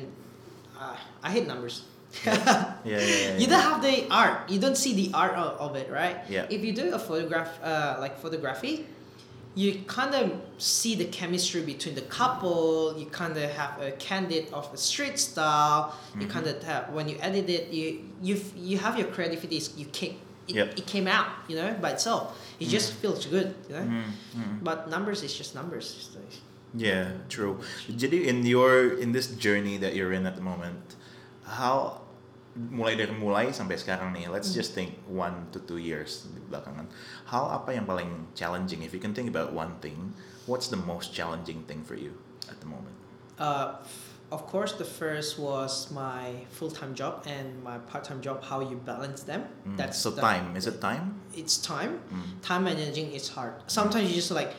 [0.78, 1.82] uh, I hate numbers.
[2.24, 4.48] yeah, yeah, yeah, you don't have the art.
[4.50, 6.18] You don't see the art of, of it, right?
[6.28, 6.46] Yeah.
[6.50, 8.86] If you do a photograph, uh, like photography,
[9.54, 12.94] you kind of see the chemistry between the couple.
[12.98, 15.94] You kind of have a candid of a street style.
[16.20, 16.30] You Mhm.
[16.30, 17.86] kind of have when you edit it, you
[18.22, 19.58] you you have your creativity.
[19.76, 20.16] You came.
[20.52, 20.68] It, Yep.
[20.76, 22.36] it came out, you know, by itself.
[22.60, 23.88] It just feels good, you know.
[23.88, 24.54] Mm, mm.
[24.60, 26.12] But numbers is just numbers.
[26.76, 27.60] Yeah, true.
[27.88, 30.96] Jadi in your in this journey that you're in at the moment,
[31.44, 32.04] how
[32.52, 34.60] mulai dari mulai sampai sekarang nih, let's Hmm.
[34.60, 36.84] just think one to two years di belakangan.
[37.28, 38.84] Hal apa yang paling challenging?
[38.84, 40.12] If you can think about one thing,
[40.44, 42.12] what's the most challenging thing for you
[42.52, 42.92] at the moment?
[43.40, 43.80] Uh,
[44.32, 46.22] of course, the first was my
[46.56, 48.42] full-time job and my part-time job.
[48.42, 49.42] How you balance them?
[49.68, 50.56] Mm, That's so the- time.
[50.56, 51.20] Is it time?
[51.40, 51.92] It's time.
[52.10, 52.40] Mm.
[52.50, 53.52] Time managing is hard.
[53.66, 54.52] Sometimes you just like,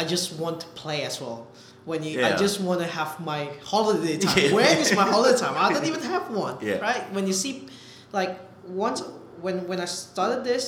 [0.00, 1.40] I just want to play as well.
[1.84, 4.38] When you, I just want to have my holiday time.
[4.38, 4.52] Yeah.
[4.52, 5.54] Where is my holiday time?
[5.56, 6.56] I don't even have one.
[6.60, 6.78] Yeah.
[6.88, 7.02] Right?
[7.14, 7.66] When you see,
[8.12, 9.02] like once
[9.44, 10.64] when when I started this,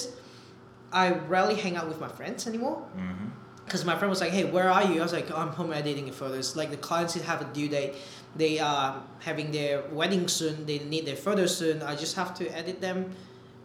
[0.92, 2.78] I rarely hang out with my friends anymore.
[2.98, 3.30] Mhm.
[3.74, 5.72] Because my friend was like, "Hey, where are you?" I was like, oh, "I'm home
[5.72, 7.94] editing photos." Like the clients have a due date,
[8.36, 10.64] they are having their wedding soon.
[10.64, 11.82] They need their photos soon.
[11.82, 13.10] I just have to edit them,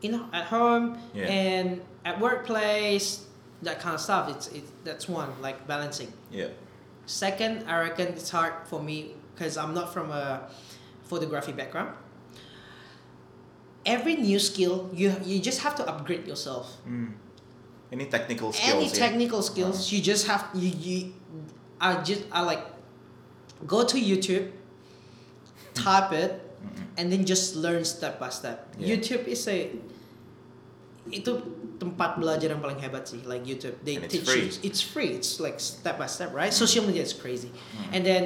[0.02, 1.26] you know, at home Yeah.
[1.30, 3.26] and at workplace,
[3.62, 4.30] that kind of stuff.
[4.34, 6.12] It's it that's one like balancing.
[6.32, 6.48] Yeah.
[7.06, 10.50] Second, I reckon it's hard for me because I'm not from a
[11.06, 11.94] photography background.
[13.86, 17.14] Every new skill, you you just have to upgrade yourself Mm.
[17.92, 18.70] Any technical skills?
[18.70, 18.94] any yeah?
[18.94, 20.98] technical skills you just have you you
[21.82, 22.62] i just i like
[23.66, 24.54] go to youtube
[25.74, 26.86] type it Mm-mm.
[27.02, 28.94] and then just learn step by step Yeah.
[28.96, 29.74] youtube is a
[31.10, 31.32] itu
[31.82, 34.46] tempat belajar yang paling hebat sih like youtube they And it's teach free.
[34.46, 37.96] you it's free it's like step by step right social media is crazy Mm.
[37.98, 38.24] and then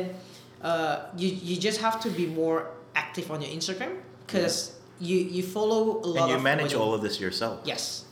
[0.60, 3.96] uh, you you just have to be more active on your instagram
[4.28, 7.64] because you you follow a lot And you manage all of this yourself.
[7.68, 8.08] Yes.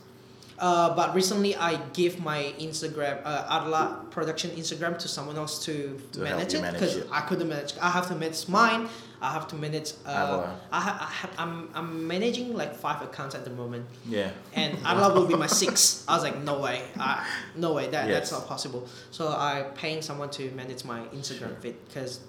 [0.62, 5.98] Uh, but recently I gave my Instagram, uh, Arla production Instagram to someone else to,
[6.12, 7.02] To manage it because.
[7.10, 7.74] I couldn't manage.
[7.82, 8.88] I have to manage mine.
[9.20, 9.90] I have to manage.
[10.06, 14.30] Uh, I, ha- I have, I'm I'm managing like five accounts at the moment, Yeah.
[14.54, 16.04] and Arla will be my sixth.
[16.08, 18.86] I was like, no way, I, no way, that that's not possible.
[19.10, 22.20] So I paying someone to manage my Instagram feed because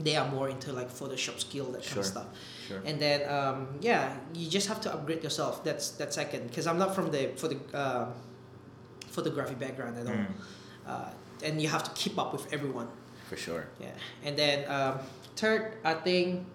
[0.00, 2.26] they are more into like Photoshop skill that kind of stuff
[2.66, 2.80] Sure.
[2.84, 6.78] and then um, yeah you just have to upgrade yourself that's that's second because i'm
[6.78, 8.06] not from the for the uh,
[9.08, 10.26] photography background at all Mm,
[10.86, 11.10] uh,
[11.44, 12.88] and you have to keep up with everyone
[13.28, 13.66] for sure.
[13.80, 13.90] yeah
[14.24, 14.98] and then um,
[15.36, 16.46] third i think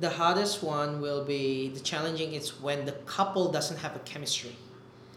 [0.00, 4.56] the hardest one will be the challenging is when the couple doesn't have a chemistry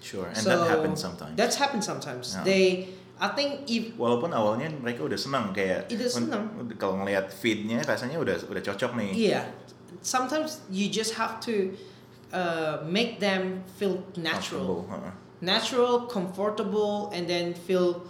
[0.02, 0.26] Sure.
[0.28, 1.38] And So, that happens sometimes.
[1.38, 2.44] that's happened sometimes Yeah.
[2.44, 2.90] they
[3.22, 6.44] i think if Walaupun awalnya mereka udah senang kayak Udah senang.
[6.82, 9.12] kalau ngelihat feednya rasanya udah udah cocok nih.
[9.14, 9.46] yeah
[10.02, 11.72] sometimes you just have to
[12.34, 15.14] uh, make them feel natural uh-uh.
[15.44, 18.02] natural, comfortable, and then feel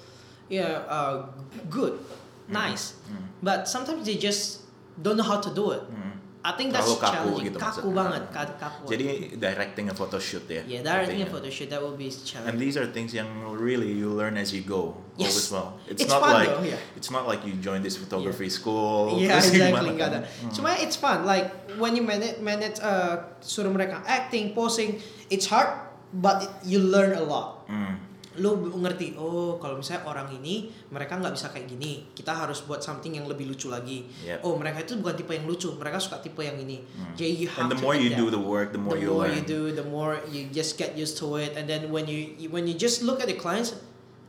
[0.49, 1.25] yeah uh,
[1.69, 1.97] good,
[2.45, 2.93] nice.
[3.09, 3.25] Mm.
[3.41, 4.61] But sometimes they just
[5.01, 5.81] don't know how to do it.
[5.89, 6.02] Mm.
[6.43, 7.45] I think that's kaku challenging.
[7.47, 7.95] gitu kaku maksudnya.
[7.95, 8.23] banget,
[8.59, 8.83] kaku.
[8.91, 9.05] Jadi
[9.39, 10.59] directing a photo shoot ya.
[10.67, 11.31] yeah, directing a artinya.
[11.31, 12.59] photo shoot that will be And challenging.
[12.59, 14.99] these are things yang really you learn as you go.
[15.15, 15.31] Yes.
[15.31, 15.69] Always well.
[15.87, 16.99] It's, It's not fun like though, yeah.
[16.99, 19.15] it's not like you join this photography school.
[19.15, 19.95] yeah, exactly.
[19.95, 20.19] kan.
[20.19, 20.19] ada.
[20.43, 20.51] Hmm.
[20.51, 21.23] Cuma it's fun.
[21.23, 21.47] Like
[21.79, 24.99] when you manage, manage uh, suruh mereka acting, posing,
[25.31, 25.71] it's hard,
[26.11, 27.63] but it, you learn a lot.
[27.71, 28.02] Hmm.
[28.35, 32.81] Lu ngerti, oh kalau misalnya orang ini mereka nggak bisa kayak gini, kita harus buat
[32.81, 34.09] something yang lebih lucu lagi.
[34.25, 34.41] Yep.
[34.41, 36.81] Oh mereka itu bukan tipe yang lucu, mereka suka tipe yang ini.
[36.81, 37.13] Hmm.
[37.13, 39.29] Jadi you have And the more you do the work, the more the you more
[39.29, 39.37] learn.
[39.37, 41.53] you do, the more you just get used to it.
[41.53, 43.77] And then when you when you just look at the clients,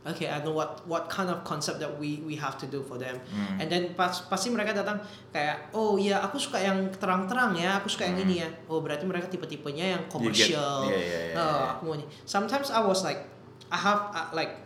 [0.05, 3.01] okay, I know what what kind of concept that we we have to do for
[3.01, 3.17] them.
[3.33, 3.57] Hmm.
[3.57, 5.01] And then pas pasti mereka datang
[5.33, 8.25] kayak, oh iya aku suka yang terang-terang ya, aku suka yang Hmm.
[8.29, 8.49] ini ya.
[8.69, 10.85] Oh berarti mereka tipe-tipenya yang commercial.
[10.85, 11.71] yeah, yeah, yeah, Oh, yeah.
[11.73, 12.05] aku mau ini.
[12.23, 13.33] Sometimes I was like,
[13.71, 14.61] I have uh, like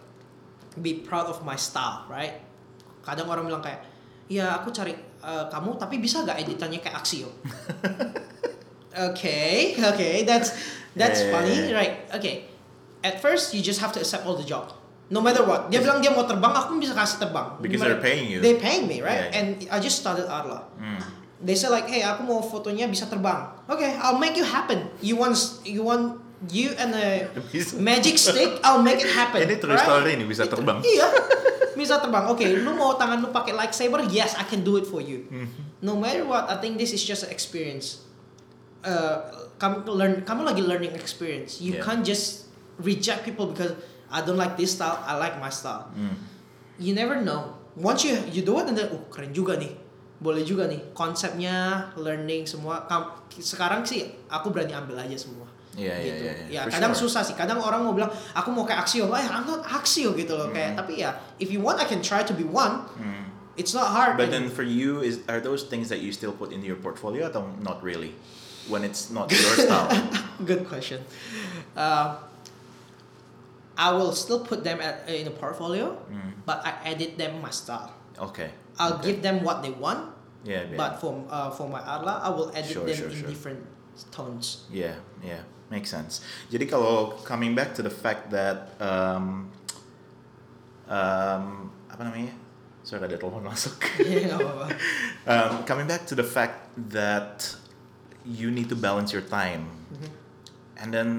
[0.79, 2.39] be proud of my style, right?
[3.03, 3.83] Kadang orang bilang kayak,
[4.27, 7.31] ya aku cari uh, kamu, tapi bisa gak editannya kayak Axio?
[9.11, 10.53] okay, okay, that's
[10.93, 11.77] that's Yeah, yeah, funny, yeah.
[11.77, 11.93] right?
[12.15, 12.35] Okay,
[13.01, 14.75] at first you just have to accept all the job,
[15.09, 15.71] no matter what.
[15.71, 17.57] Dia bilang dia mau terbang, aku bisa kasih terbang.
[17.63, 18.39] Because they're paying you.
[18.43, 19.31] They paying me, right?
[19.31, 19.39] Yeah, yeah.
[19.39, 20.67] And I just started Arla.
[20.77, 21.01] Hmm.
[21.39, 23.47] They say like, hey, aku mau fotonya bisa terbang.
[23.71, 24.91] Okay, I'll make you happen.
[24.99, 27.27] You want you want you and a
[27.75, 29.43] magic stick, I'll make it happen.
[29.43, 29.83] Ini true right?
[29.83, 30.79] story nih bisa terbang.
[30.79, 31.07] Iya,
[31.75, 32.31] bisa terbang.
[32.31, 34.07] Oke, lu mau tangan lu pakai lightsaber?
[34.07, 35.27] Yes, I can do it for you.
[35.27, 35.51] Hmm.
[35.83, 38.03] No matter what, I think this is just an experience.
[38.79, 39.27] Uh,
[39.59, 41.59] kamu learn, kamu lagi learning experience.
[41.59, 41.83] You Yeah.
[41.83, 42.47] can't just
[42.79, 43.75] reject people because
[44.07, 45.03] I don't like this style.
[45.03, 45.91] I like my style.
[45.91, 46.15] Hmm.
[46.79, 47.59] You never know.
[47.75, 49.91] Once you you do it and then, oh keren juga nih.
[50.19, 55.47] boleh juga nih konsepnya learning semua Kam- sekarang sih aku berani ambil aja semua
[55.77, 56.61] Iya, iya, gitu iya, iya.
[56.65, 57.05] ya kadang sure.
[57.05, 60.33] susah sih kadang orang mau bilang aku mau kayak Axio eh I'm not Axio gitu
[60.33, 60.79] loh kayak Hmm.
[60.81, 63.29] tapi ya if you want I can try to be one Hmm.
[63.53, 66.49] it's not hard But then for you, is are those things that you still put
[66.49, 68.17] into your portfolio atau not really?
[68.65, 69.89] When it's not your style.
[70.41, 71.01] Good question.
[71.77, 72.17] Uh,
[73.77, 76.43] I will still put them at, in a portfolio, Mm.
[76.45, 77.93] but I edit them my style.
[78.19, 78.51] Okay.
[78.77, 79.11] I'll okay.
[79.13, 80.11] give them what they want,
[80.43, 80.75] Yeah, yeah.
[80.79, 83.29] but for uh, for my Arla, I will edit Sure, them sure, in sure.
[83.31, 83.61] different
[84.11, 84.67] tones.
[84.71, 86.21] Yeah, yeah, makes sense.
[86.49, 89.49] Jadi kalau coming back to the fact that um,
[90.87, 92.33] um, apa namanya?
[92.81, 93.77] Sorry ada telepon masuk.
[94.33, 94.65] Apa-apa.
[95.29, 97.53] um, coming back to the fact that
[98.25, 100.09] you need to balance your time, Mhm.
[100.77, 101.09] and then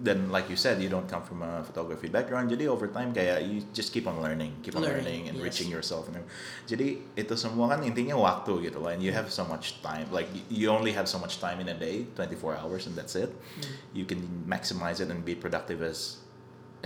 [0.00, 2.50] then like you said, you don't come from a photography background.
[2.50, 5.74] Jadi over time kayak you just keep on learning, keep on learning, Learning, enriching yes.
[5.74, 6.06] yourself.
[6.06, 6.22] And
[6.70, 8.78] jadi itu semua kan intinya waktu gitu.
[8.86, 10.06] And you have so much time.
[10.14, 13.34] Like you only have so much time in a day, 24 hours, and that's it.
[13.34, 13.74] Hmm.
[13.90, 16.22] You can maximize it and be productive as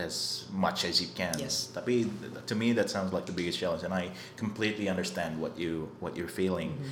[0.01, 1.37] as much as you can.
[1.37, 1.69] Yes.
[1.69, 2.09] Tapi
[2.49, 4.09] to me that sounds like the biggest challenge, and I
[4.41, 6.81] completely understand what you what you're feeling.
[6.81, 6.91] Mhm.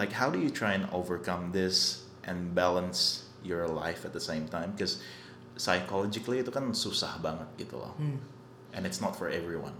[0.00, 4.48] Like how do you try and overcome this and balance your life at the same
[4.48, 4.72] time?
[4.72, 4.96] Because
[5.56, 8.18] psychologically itu kan susah banget gitu loh, Hmm.
[8.72, 9.74] and it's not for everyone.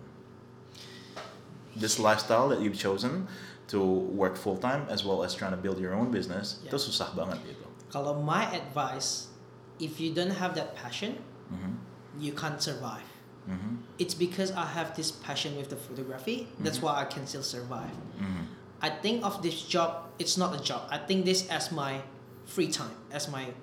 [1.72, 3.26] This lifestyle that you've chosen
[3.72, 3.80] to
[4.12, 6.76] work full time as well as trying to build your own business Yeah.
[6.76, 7.64] itu susah banget gitu.
[7.88, 9.32] Kalau my advice,
[9.80, 11.16] if you don't have that passion,
[11.48, 11.80] Mhm.
[12.20, 13.08] you can't survive.
[13.48, 13.80] Mhm.
[13.96, 16.52] It's because I have this passion with the photography.
[16.60, 16.84] That's Mhm.
[16.92, 17.96] why I can still survive.
[18.20, 18.52] Mhm.
[18.84, 20.84] I think of this job, it's not a job.
[20.92, 22.04] I think this as my
[22.44, 23.56] free time, as my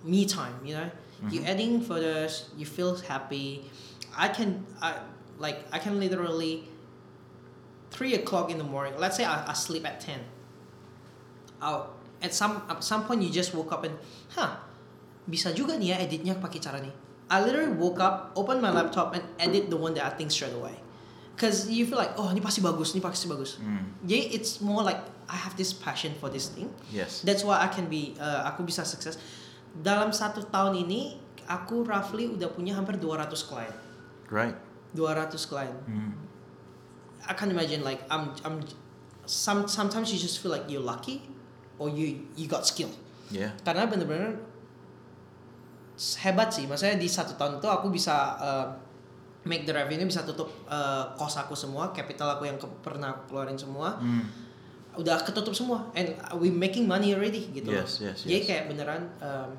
[0.00, 0.88] me time, you know?
[1.28, 1.52] You Mhm.
[1.52, 3.68] editing photos, you feel happy.
[4.16, 5.04] I can, I
[5.36, 6.64] like, I can literally,
[7.92, 10.16] three o'clock in the morning, let's say I, I sleep at 10.
[11.60, 14.00] I'll, at some, at some point you just woke up and,
[14.32, 14.56] huh,
[15.28, 16.92] bisa juga nih ya editnya pakai cara nih.
[17.30, 20.56] I literally woke up, opened my laptop and edit the one that I think straight
[20.56, 20.74] away.
[21.36, 23.56] Cause you feel like, oh ini pasti bagus, ini pasti bagus.
[23.62, 24.04] Mm.
[24.04, 24.98] Jadi it's more like
[25.30, 26.68] I have this passion for this thing.
[26.90, 27.22] Yes.
[27.24, 29.16] That's why I can be, uh, aku bisa sukses.
[29.76, 33.74] Dalam satu tahun ini, aku roughly udah punya hampir 200 klien.
[34.30, 34.54] Right.
[34.94, 35.74] 200 klien.
[35.86, 36.12] Mm.
[37.26, 38.64] I can imagine like I'm, I'm,
[39.26, 41.22] some, sometimes you just feel like you're lucky
[41.78, 42.90] or you, you got skill.
[43.30, 43.54] Yeah.
[43.62, 44.42] Karena bener-bener
[46.22, 46.66] hebat sih.
[46.66, 48.66] Maksudnya di satu tahun itu aku bisa uh,
[49.46, 53.30] make the revenue, bisa tutup uh, kos aku semua, capital aku yang ke- pernah aku
[53.34, 54.00] keluarin semua.
[54.00, 54.49] Mm.
[54.94, 57.84] Udah ketutup semua and we making money already gitu loh.
[57.86, 58.46] Yes, yes, Jadi yes.
[58.46, 59.50] kayak beneran um,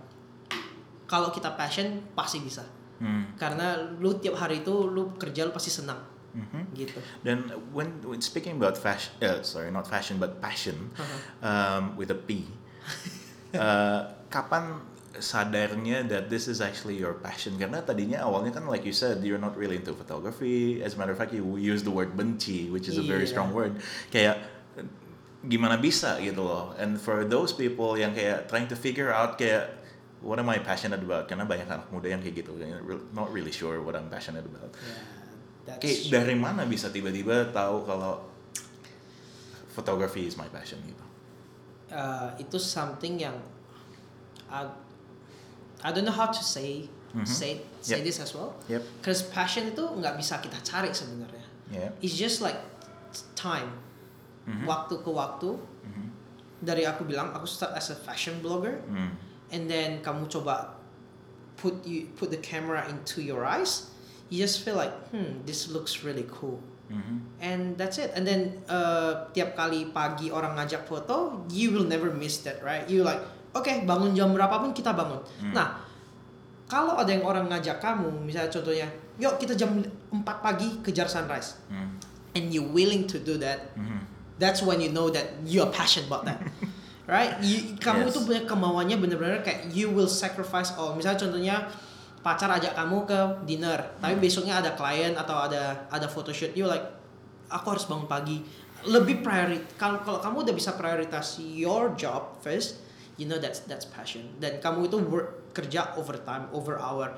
[1.05, 2.63] kalau kita passion pasti bisa.
[2.99, 3.35] Mm.
[3.35, 5.97] Karena lu tiap hari itu lu kerja lu pasti senang
[6.31, 6.61] Mhm.
[6.71, 6.99] gitu.
[7.27, 10.95] Then when, when speaking about fashion, uh, sorry, not fashion but passion,
[11.43, 12.47] um, with a P,
[13.51, 14.79] uh, kapan
[15.11, 17.59] sadarnya that this is actually your passion?
[17.59, 20.79] Karena tadinya awalnya kan like you said, you're not really into photography.
[20.79, 23.31] As a matter of fact, you use the word benci, which is a very Iya.
[23.35, 23.75] strong word.
[24.07, 24.39] Kayak
[25.41, 26.73] gimana bisa gitu loh.
[26.77, 29.73] And for those people yang kayak trying to figure out kayak
[30.21, 31.25] what am I passionate about?
[31.25, 32.53] Karena banyak anak muda yang kayak gitu,
[33.11, 34.69] not really sure what I'm passionate about.
[35.65, 36.13] Yeah, Kayak true.
[36.13, 38.21] dari mana bisa tiba-tiba tahu kalau
[39.73, 41.03] photography is my passion gitu?
[41.91, 43.35] Uh, itu something yang
[44.47, 44.67] I,
[45.81, 47.27] I don't know how to say Mhm.
[47.27, 48.07] say say Yep.
[48.07, 48.55] this as well.
[48.71, 49.03] Yep.
[49.03, 51.43] Cause passion itu nggak bisa kita cari sebenarnya.
[51.67, 51.91] Yeah.
[51.99, 52.55] It's just like
[53.35, 53.75] time,
[54.51, 54.67] Mhm.
[54.67, 55.49] waktu ke waktu.
[55.55, 56.05] Mhm.
[56.61, 58.83] Dari aku bilang aku start as a fashion blogger.
[58.85, 59.11] Mm.
[59.51, 60.79] and then kamu coba
[61.59, 63.91] put you put the camera into your eyes
[64.31, 67.19] you just feel like hmm this looks really cool Mhm.
[67.43, 72.07] and that's it and then uh, tiap kali pagi orang ngajak foto you will never
[72.15, 73.19] miss that right you like
[73.51, 75.51] oke bangun jam berapapun kita bangun Hmm.
[75.51, 75.83] nah
[76.71, 78.87] kalau ada yang orang ngajak kamu misalnya contohnya
[79.19, 79.83] yuk kita jam
[80.15, 81.89] 4 pagi kejar sunrise Mm.
[82.39, 83.99] and you willing to do that Mhm.
[84.41, 86.41] That's when you know that you are passionate about that
[87.11, 87.37] right?
[87.39, 88.15] You, kamu Yes.
[88.15, 90.95] itu punya kemauannya bener-bener kayak you will sacrifice all.
[90.95, 91.55] Misalnya contohnya
[92.21, 94.23] pacar ajak kamu ke dinner tapi Hmm.
[94.23, 96.85] besoknya ada klien atau ada ada photoshoot you like
[97.47, 98.41] aku harus bangun pagi.
[98.81, 102.81] Lebih priority kalau kalau kamu udah bisa prioritas your job first
[103.19, 104.25] you know that's that's passion.
[104.39, 107.11] Dan kamu itu work kerja overtime over hour.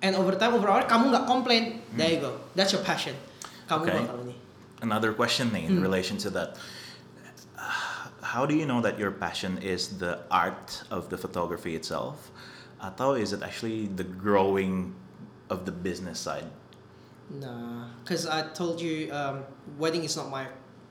[0.00, 1.82] And overtime over hour kamu nggak komplain.
[1.92, 2.38] There you go.
[2.54, 3.16] That's your passion.
[3.66, 3.98] Kamu Okay.
[3.98, 4.16] bakal
[4.82, 5.82] Another question in Hmm.
[5.82, 6.56] relation to that.
[8.22, 12.30] How do you know that your passion is the art of the photography itself,
[12.80, 14.94] atau is it actually the growing
[15.50, 16.46] of the business side?
[17.30, 19.44] Nah, because I told you um,
[19.78, 20.46] wedding is not my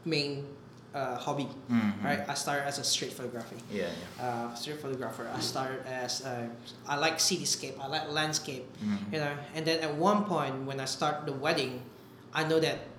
[0.06, 0.46] main
[0.94, 1.46] uh, hobby.
[1.70, 2.02] Mhm.
[2.04, 3.62] Right, I started as a street photography.
[3.70, 4.26] Yeah, yeah.
[4.26, 5.30] Uh, street photographer.
[5.30, 6.50] I started as uh,
[6.90, 7.78] I like cityscape.
[7.78, 8.66] I like landscape.
[8.82, 9.14] Mhm.
[9.14, 11.86] You know, and then at one point when I start the wedding,
[12.34, 12.90] I know that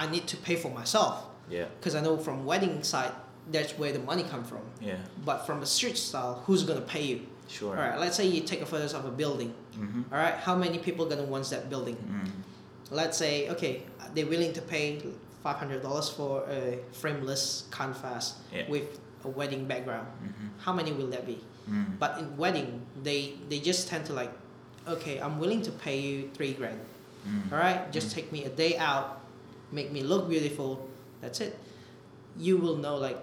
[0.00, 1.14] I need to pay for myself
[1.56, 3.12] Yeah, because I know from wedding side
[3.52, 4.62] that's where the money come from.
[4.80, 4.96] yeah,
[5.28, 7.18] But from a street style, who's gonna pay you?
[7.48, 7.74] sure.
[7.76, 9.52] All right, let's say you take a photos of a building.
[9.76, 10.04] Mhm.
[10.12, 11.96] All right, how many people gonna want that building?
[11.96, 12.30] Mhm.
[13.00, 13.82] Let's say okay,
[14.14, 14.86] they're willing to pay
[15.42, 18.68] five hundred dollars for a frameless canvas Yeah.
[18.70, 18.88] with
[19.24, 20.06] a wedding background.
[20.24, 20.48] Mhm.
[20.64, 21.38] How many will that be?
[21.68, 21.98] Mhm.
[21.98, 24.32] But in wedding, they they just tend to like,
[24.88, 26.80] okay, I'm willing to pay you three grand.
[27.26, 27.52] Mhm.
[27.52, 28.14] All right, just Mhm.
[28.14, 29.19] take me a day out,
[29.70, 30.86] make me look beautiful.
[31.20, 31.58] That's it.
[32.36, 33.18] You will know like,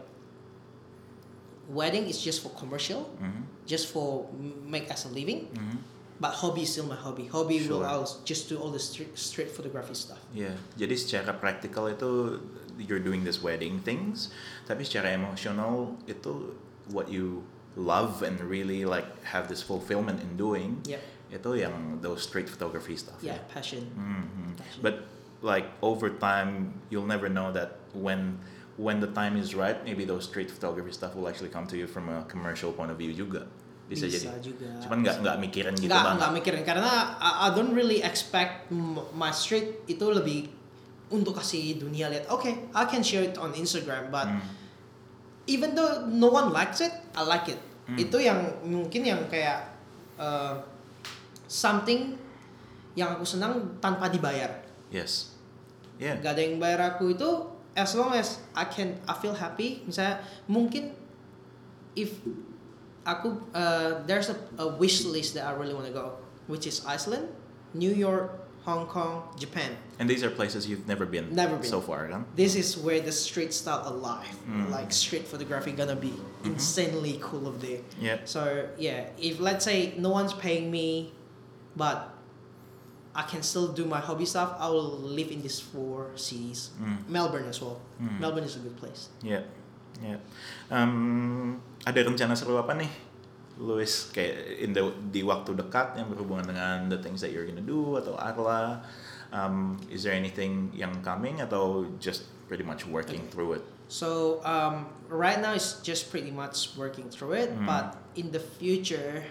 [1.70, 3.44] wedding is just for commercial, Mhm.
[3.66, 4.28] just for
[4.66, 5.48] make as a living.
[5.54, 5.78] Mhm.
[6.18, 7.30] But hobby is still my hobby.
[7.30, 7.86] Hobby will Sure.
[7.86, 10.18] I'll just do all the street street photography stuff.
[10.34, 12.42] yeah jadi secara praktikal itu
[12.82, 14.34] you're doing this wedding things,
[14.66, 16.58] tapi secara emosional itu
[16.90, 17.46] what you
[17.78, 22.98] love and really like have this fulfillment in doing yeah itu yang those street photography
[22.98, 23.20] stuff.
[23.22, 23.46] Yeah, ya.
[23.54, 23.86] passion.
[23.94, 24.58] Mhm.
[24.58, 24.82] Passion.
[24.82, 25.06] But
[25.42, 28.38] like over time, you'll never know that when
[28.78, 31.90] when the time is right, maybe those street photography stuff will actually come to you
[31.90, 33.46] from a commercial point of view juga.
[33.88, 34.28] Bisa, jadi.
[34.44, 34.68] juga.
[34.84, 38.68] Cuman nggak nggak mikirin gitu nggak nggak mikirin karena I, I don't really expect
[39.16, 40.52] my street itu lebih
[41.08, 42.28] untuk kasih dunia lihat.
[42.28, 44.44] Okay, I can share it on Instagram, but Hmm.
[45.48, 47.60] even though no one likes it, I like it.
[47.88, 47.96] Hmm.
[47.96, 49.72] Itu yang mungkin yang kayak
[50.20, 50.60] uh,
[51.48, 52.20] something
[53.00, 54.67] yang aku senang tanpa dibayar.
[54.92, 55.34] Yes.
[56.00, 56.22] Yeah.
[56.22, 57.30] Gak ada yang bayar aku itu
[57.76, 59.82] as long as I can I feel happy.
[59.86, 60.94] Misalnya mungkin
[61.98, 62.22] if
[63.06, 66.18] aku uh, there's a, a wish list that I really want to go,
[66.48, 67.30] which is Iceland,
[67.74, 69.72] New York, Hong Kong, Japan.
[69.98, 71.34] And these are places you've never been.
[71.34, 71.70] Never been.
[71.70, 72.26] so far, kan?
[72.36, 74.70] This is where the street style alive, Mm.
[74.70, 76.14] like street photography gonna be
[76.44, 76.54] Mhm.
[76.54, 77.80] insanely cool of there.
[77.98, 78.22] Yeah.
[78.28, 81.16] So yeah, if let's say no one's paying me,
[81.80, 82.12] but
[83.18, 86.70] I can still do my hobby stuff, I will live in these four cities.
[86.78, 87.10] Mm.
[87.10, 87.82] Melbourne as well.
[87.98, 88.22] Mm.
[88.22, 89.10] Melbourne is a good place.
[89.26, 89.42] Ya,
[89.98, 90.22] ya.
[90.70, 92.94] Um, ada rencana seru apa nih,
[93.58, 93.90] Louis?
[94.14, 97.98] Kayak in the, di waktu dekat yang berhubungan dengan the things that you're gonna do
[97.98, 98.86] atau Arla?
[99.34, 103.34] Um, is there anything yang coming atau just pretty much working Okay.
[103.34, 103.64] through it?
[103.90, 107.66] So um, right now it's just pretty much working through it, Mm.
[107.66, 109.26] but in the future,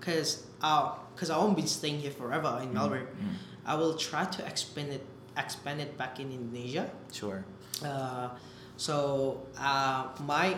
[0.00, 3.34] cause I cause I won't be staying here forever in Melbourne, Mm,
[3.66, 5.04] I will try to expand it
[5.36, 6.90] expand it back in Indonesia.
[7.12, 7.44] Sure.
[7.84, 8.30] Uh,
[8.76, 10.56] so uh, my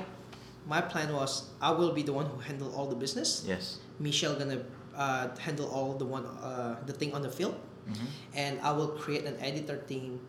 [0.66, 3.44] my plan was I will be the one who handle all the business.
[3.46, 3.78] Yes.
[3.98, 4.62] Michelle gonna
[4.96, 7.56] uh, handle all the one uh, the thing on the field,
[7.88, 8.06] Mhm.
[8.34, 10.20] and I will create an editor team,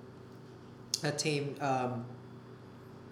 [1.03, 1.55] a team.
[1.61, 2.03] Um,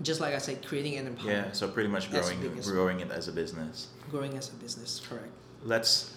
[0.01, 1.47] just like I said, creating an empire.
[1.47, 1.51] Yeah.
[1.51, 3.87] So pretty much growing growing it as a business.
[4.09, 5.01] growing as a business.
[5.07, 5.31] Correct.
[5.63, 6.15] Let's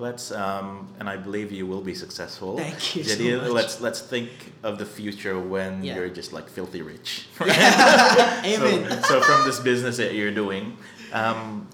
[0.00, 2.56] let's um, and I believe you will be successful.
[2.56, 3.50] Thank you so much.
[3.50, 4.30] let's let's think
[4.62, 5.96] of the future when Yeah.
[5.96, 7.26] you're just like filthy rich.
[7.40, 8.90] Amen.
[8.90, 10.76] So, so from this business that you're doing,
[11.12, 11.68] um,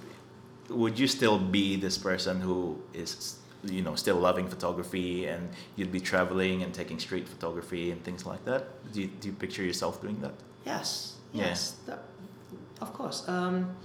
[0.69, 5.93] would you still be this person who is, you know, still loving photography and you'd
[5.93, 8.63] be traveling and taking street photography and things like that?
[8.93, 10.35] Do you, do you picture yourself doing that?
[10.65, 11.47] Yes, Yeah.
[11.47, 12.03] yes, that,
[12.81, 13.29] of course.
[13.29, 13.77] Um,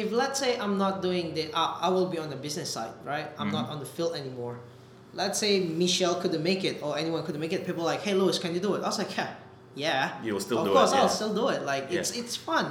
[0.00, 2.92] if let's say I'm not doing the, I, I will be on the business side,
[3.04, 3.28] right?
[3.38, 3.72] I'm not Mhm.
[3.72, 4.58] on the field anymore.
[5.14, 7.66] Let's say Michelle couldn't make it or anyone couldn't make it.
[7.66, 8.82] People are like, hey, Louis, can you do it?
[8.82, 9.34] I was like, yeah,
[9.74, 10.22] yeah.
[10.22, 10.94] You will still of do course, it.
[10.94, 11.00] Of yeah.
[11.00, 11.64] course, I'll still do it.
[11.64, 12.66] Like it's it's fun.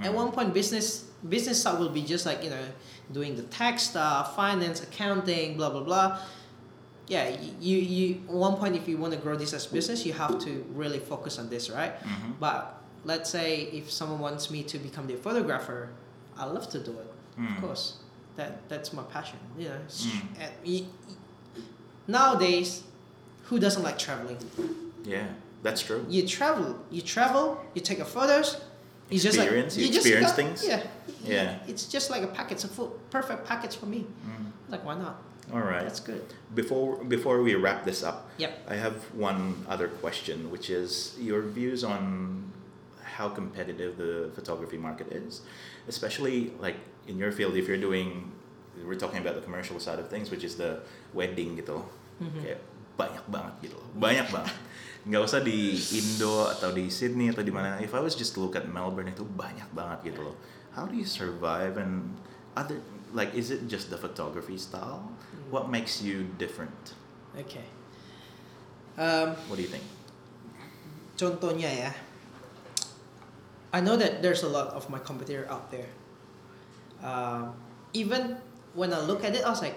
[0.00, 0.14] At Mhm.
[0.14, 2.64] one point, business business side will be just like you know
[3.12, 6.18] doing the tax stuff, finance, accounting, blah blah blah.
[7.06, 7.28] Yeah,
[7.60, 10.38] you you at one point if you want to grow this as business, you have
[10.46, 11.92] to really focus on this, right?
[12.02, 12.40] Mhm.
[12.40, 15.90] But let's say if someone wants me to become the photographer,
[16.38, 17.10] I love to do it.
[17.40, 17.56] Mm.
[17.56, 17.94] Of course,
[18.36, 19.38] that that's my passion.
[19.58, 20.20] You know, Mm.
[20.40, 21.62] and y- y-
[22.06, 22.82] nowadays,
[23.44, 24.38] who doesn't like traveling?
[25.04, 25.26] Yeah,
[25.62, 26.04] that's true.
[26.08, 28.56] You travel, you travel, you take a photos.
[29.10, 30.64] You just like Experience, you just experience got- things?
[30.66, 30.82] Yeah,
[31.24, 31.58] Yeah.
[31.66, 34.06] It's just like a package of food, perfect package for me.
[34.26, 34.46] Mm.
[34.70, 35.16] Like why not?
[35.52, 35.82] All right.
[35.82, 36.24] That's good.
[36.54, 38.52] Before before we wrap this up, Yep.
[38.68, 42.50] I have one other question, which is your views on
[43.14, 45.42] how competitive the photography market is,
[45.86, 47.54] especially like in your field.
[47.54, 48.32] If you're doing,
[48.82, 50.82] we're talking about the commercial side of things, which is the
[51.14, 51.86] wedding gitu, loh.
[52.18, 52.42] Mhm.
[52.42, 52.60] kayak
[52.94, 54.54] banyak banget gitu, banyak banget.
[55.04, 57.76] Nggak usah di Indo atau di Sydney atau di mana.
[57.82, 60.36] If I was just to look at Melbourne itu banyak banget gitu loh.
[60.72, 62.14] How do you survive and
[62.54, 62.80] other
[63.12, 65.10] like is it just the photography style?
[65.52, 66.94] What makes you different?
[67.34, 67.66] Okay.
[68.94, 69.82] Um, What do you think?
[71.14, 71.90] contohnya ya
[73.74, 75.90] I know that there's a lot of my competitor out there.
[77.02, 77.54] Um,
[77.92, 78.38] even
[78.74, 79.74] when I look at it, I was like,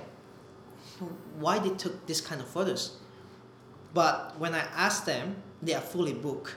[1.42, 2.98] why they took this kind of photos?
[3.98, 6.54] But when I ask them, they are fully booked.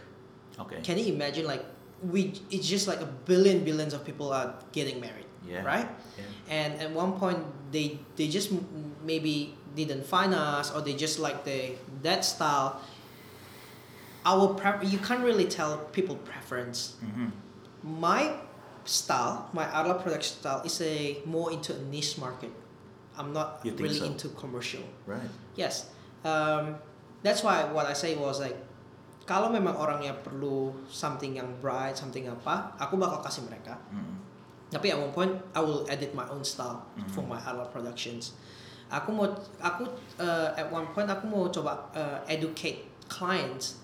[0.60, 0.80] Okay.
[0.82, 1.64] Can you imagine like
[2.04, 2.36] we?
[2.50, 5.64] It's just like a billion billions of people are getting married, Yeah.
[5.64, 5.88] right?
[6.20, 6.24] Yeah.
[6.52, 7.40] And at one point
[7.72, 8.52] they they just
[9.02, 11.72] maybe didn't find us or they just like the
[12.04, 12.84] that style.
[14.24, 17.32] Our pref- you can't really tell people preference Mhm.
[17.82, 18.36] my
[18.84, 22.52] style, my Arla production style is a more into a niche market.
[23.16, 24.04] I'm not really so?
[24.04, 24.84] into commercial.
[25.08, 25.28] Right.
[25.56, 25.88] Yes,
[26.24, 26.76] um,
[27.22, 28.56] that's why what I say was like,
[29.24, 33.76] kalau memang orangnya perlu something yang bright, something apa, aku bakal kasih mereka.
[33.92, 34.16] Mhm.
[34.70, 37.08] Tapi at one point, I will edit my own style Mhm.
[37.10, 38.36] for my Arla productions.
[38.90, 39.26] Aku mau,
[39.62, 39.86] aku
[40.18, 43.80] uh, at one point aku mau coba uh, educate clients.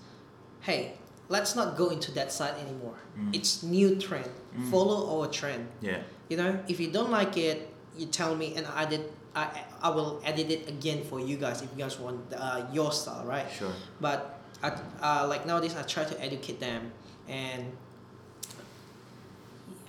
[0.61, 0.97] Hey,
[1.29, 2.97] let's not go into that side anymore.
[3.17, 3.35] Mm.
[3.35, 4.29] It's new trend.
[4.55, 4.71] Mm.
[4.71, 5.67] Follow our trend.
[5.81, 6.01] Yeah.
[6.29, 9.01] You know, if you don't like it, you tell me, and I did.
[9.37, 12.89] I I will edit it again for you guys if you guys want uh, your
[12.91, 13.45] style, right?
[13.53, 13.71] Sure.
[14.01, 16.89] But I, uh, like nowadays, I try to educate them,
[17.29, 17.69] and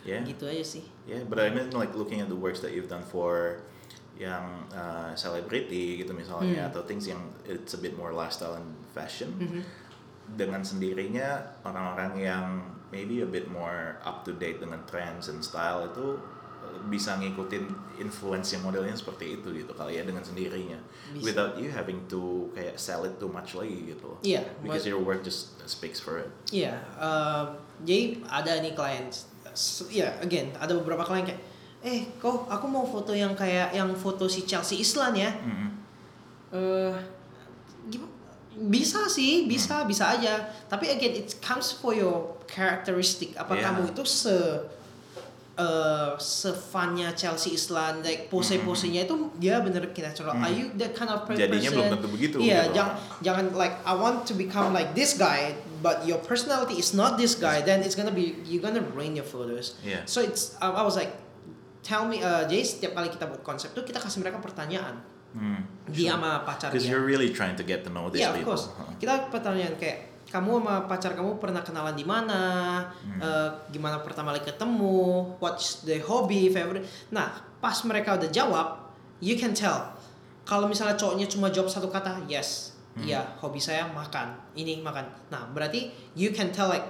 [0.07, 0.25] Yeah.
[0.25, 0.85] gitu aja sih.
[1.05, 3.61] Yeah, but I mean like looking at the works that you've done for
[4.17, 6.69] yang uh, celebrity gitu misalnya Hmm.
[6.73, 8.67] atau things yang it's a bit more lifestyle and
[8.97, 9.61] fashion Mhm.
[10.37, 11.29] Dengan sendirinya
[11.63, 12.45] orang-orang yang
[12.89, 16.17] maybe a bit more up to date dengan trends and style itu
[16.59, 20.77] uh, bisa ngikutin influence yang modelnya seperti itu gitu kali ya dengan sendirinya
[21.13, 21.25] Bisa.
[21.25, 24.17] without you having to kayak sell it too much lagi gitu.
[24.23, 29.09] Iya, because but- your work just speaks for it Iya, um, jadi ada nih klien,
[29.53, 31.41] s- ya again ada beberapa klien kayak,
[31.79, 35.69] eh kok aku mau foto yang kayak yang foto si Chelsea Islan ya, Mhm.
[36.51, 37.18] eh gimana?
[38.59, 40.51] Bisa sih, bisa bisa aja.
[40.67, 43.39] Tapi again it comes for your characteristic.
[43.39, 43.71] Apa Yeah.
[43.71, 44.35] kamu itu se
[45.59, 50.39] eh sefannya Chelsea Islan, like pose-posenya itu dia bener natural.
[50.39, 50.47] Hmm.
[50.47, 51.51] Are you that kind of person?
[51.51, 52.79] Jadinya belum tentu begitu, Iya, gitu.
[52.79, 52.95] jangan
[53.27, 57.35] jangan like I want to become like this guy, but your personality is not this
[57.35, 57.59] guy.
[57.59, 59.75] Then it's gonna be you're gonna ruin your photos.
[59.83, 60.07] Yeah.
[60.07, 61.11] So it's I, I was like,
[61.83, 65.03] tell me, uh, jadi setiap kali kita buat konsep tuh kita kasih mereka pertanyaan.
[65.39, 65.63] Hmm.
[65.87, 66.75] Dia sama pacarnya.
[66.75, 68.59] Because you're really trying to get to know these Iya, of people.
[68.59, 68.75] course.
[68.75, 68.91] Huh.
[68.99, 72.43] Kita pertanyaan kayak kamu sama pacar kamu pernah kenalan di mana?
[73.01, 73.17] Hmm.
[73.23, 75.25] Eh, gimana pertama kali ketemu?
[75.39, 76.85] What's the hobby, favorite?
[77.09, 78.67] Nah, pas mereka udah jawab,
[79.23, 79.95] you can tell.
[80.43, 83.07] Kalau misalnya cowoknya cuma jawab satu kata, yes, Hmm.
[83.07, 85.07] iya, hobi saya makan, ini makan.
[85.31, 86.83] Nah, berarti you can tell like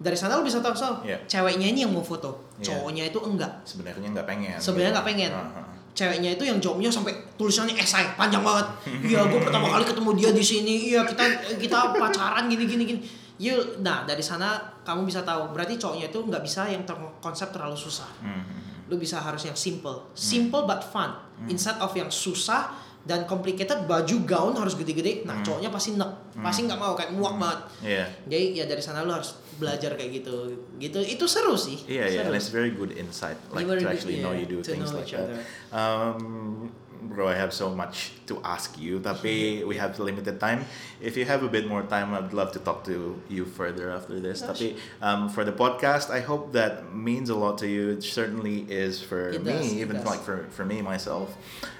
[0.00, 1.20] dari sana lu bisa tahu so, Iya.
[1.28, 2.72] ceweknya ini yang mau foto, Iya.
[2.72, 3.52] cowoknya itu enggak.
[3.62, 4.56] Sebenarnya nggak pengen.
[4.56, 4.96] Sebenarnya gitu.
[4.96, 5.30] nggak pengen.
[5.36, 5.64] Uh-huh.
[6.00, 8.64] Ceweknya itu yang jawabnya sampai tulisannya esai panjang banget.
[9.04, 10.74] Iya gue pertama kali ketemu dia di sini.
[10.88, 11.24] Iya kita
[11.60, 13.00] kita pacaran gini gini gini.
[13.36, 15.52] You nah dari sana kamu bisa tahu.
[15.52, 18.08] Berarti cowoknya itu nggak bisa yang ter konsep terlalu susah.
[18.24, 18.72] Hmm.
[18.90, 20.10] lu bisa harus yang simple.
[20.18, 21.14] Simple but fun.
[21.46, 25.44] Instead of yang susah dan complicated baju gaun harus gede-gede nah Hmm.
[25.46, 28.04] cowoknya pasti nek pasti nggak mau kayak muak banget Iya.
[28.28, 32.24] jadi ya dari sana lu harus belajar kayak gitu gitu itu seru sih Yeah, yeah,
[32.24, 32.32] seru.
[32.32, 34.88] and it's very good insight, like Very to good, actually know yeah, you do things
[34.88, 35.28] know like that.
[35.28, 35.40] other.
[35.72, 36.72] Um,
[37.02, 40.64] bro, I have so much to ask you, tapi we have limited time.
[41.00, 44.20] If you have a bit more time, I'd love to talk to you further after
[44.20, 44.40] this.
[44.40, 47.96] Oh, Tapi um, for the podcast, I hope that means a lot to you.
[47.96, 50.08] It certainly is for It me, does, even does.
[50.08, 51.32] like for for me myself.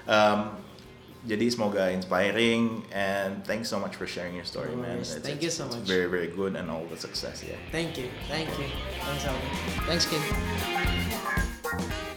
[0.05, 0.57] Um,
[1.21, 4.97] jadi semoga inspiring and thanks so much for sharing your story, No man.
[4.97, 5.85] It's, Thank it's- you so it's much.
[5.85, 7.57] very very good and all the success, yeah.
[7.69, 8.65] thank you thank you
[9.05, 9.49] thanks Alvin
[9.85, 10.21] thanks Kim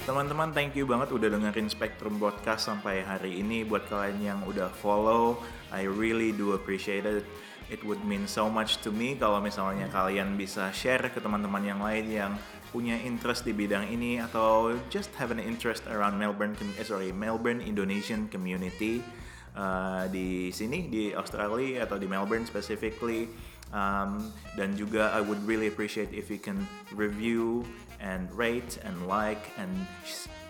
[0.04, 3.64] Teman-teman, thank you banget udah dengerin Spectrum Podcast sampai hari ini.
[3.64, 5.40] Buat kalian yang udah follow,
[5.72, 7.24] I really do appreciate it.
[7.72, 11.80] It would mean so much to me kalau misalnya kalian bisa share ke teman-teman yang
[11.80, 12.32] lain yang
[12.74, 17.62] punya interest di bidang ini atau just have an interest around Melbourne, eh, sorry, Melbourne
[17.62, 18.98] Indonesian community
[19.54, 23.30] uh, di sini di Australia atau di Melbourne specifically.
[23.70, 27.62] Um, dan juga I would really appreciate if you can review
[28.02, 29.70] and rate and like and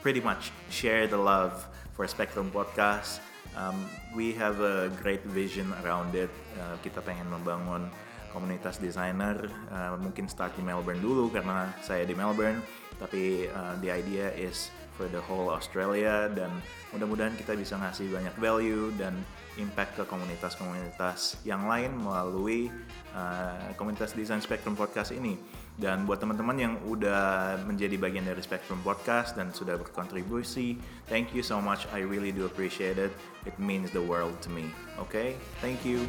[0.00, 3.20] pretty much share the love for Spectrum Podcast.
[3.54, 6.32] Um, we have a great vision around it.
[6.56, 7.92] Uh, kita pengen membangun
[8.34, 9.46] komunitas desainer.
[9.70, 12.58] Uh, mungkin start di Melbourne dulu karena saya di Melbourne.
[12.98, 16.50] Tapi uh, the idea is for the whole Australia dan
[16.94, 19.14] mudah-mudahan kita bisa ngasih banyak value dan
[19.58, 22.70] impact ke komunitas-komunitas yang lain melalui
[23.14, 25.38] uh, komunitas desain Spectrum Podcast ini.
[25.74, 30.78] Dan buat teman-teman yang udah menjadi bagian dari Spectrum Podcast dan sudah berkontribusi,
[31.10, 31.90] thank you so much.
[31.90, 33.10] I really do appreciate it.
[33.42, 34.70] It means the world to me.
[35.02, 35.34] Okay?
[35.58, 36.06] Thank you.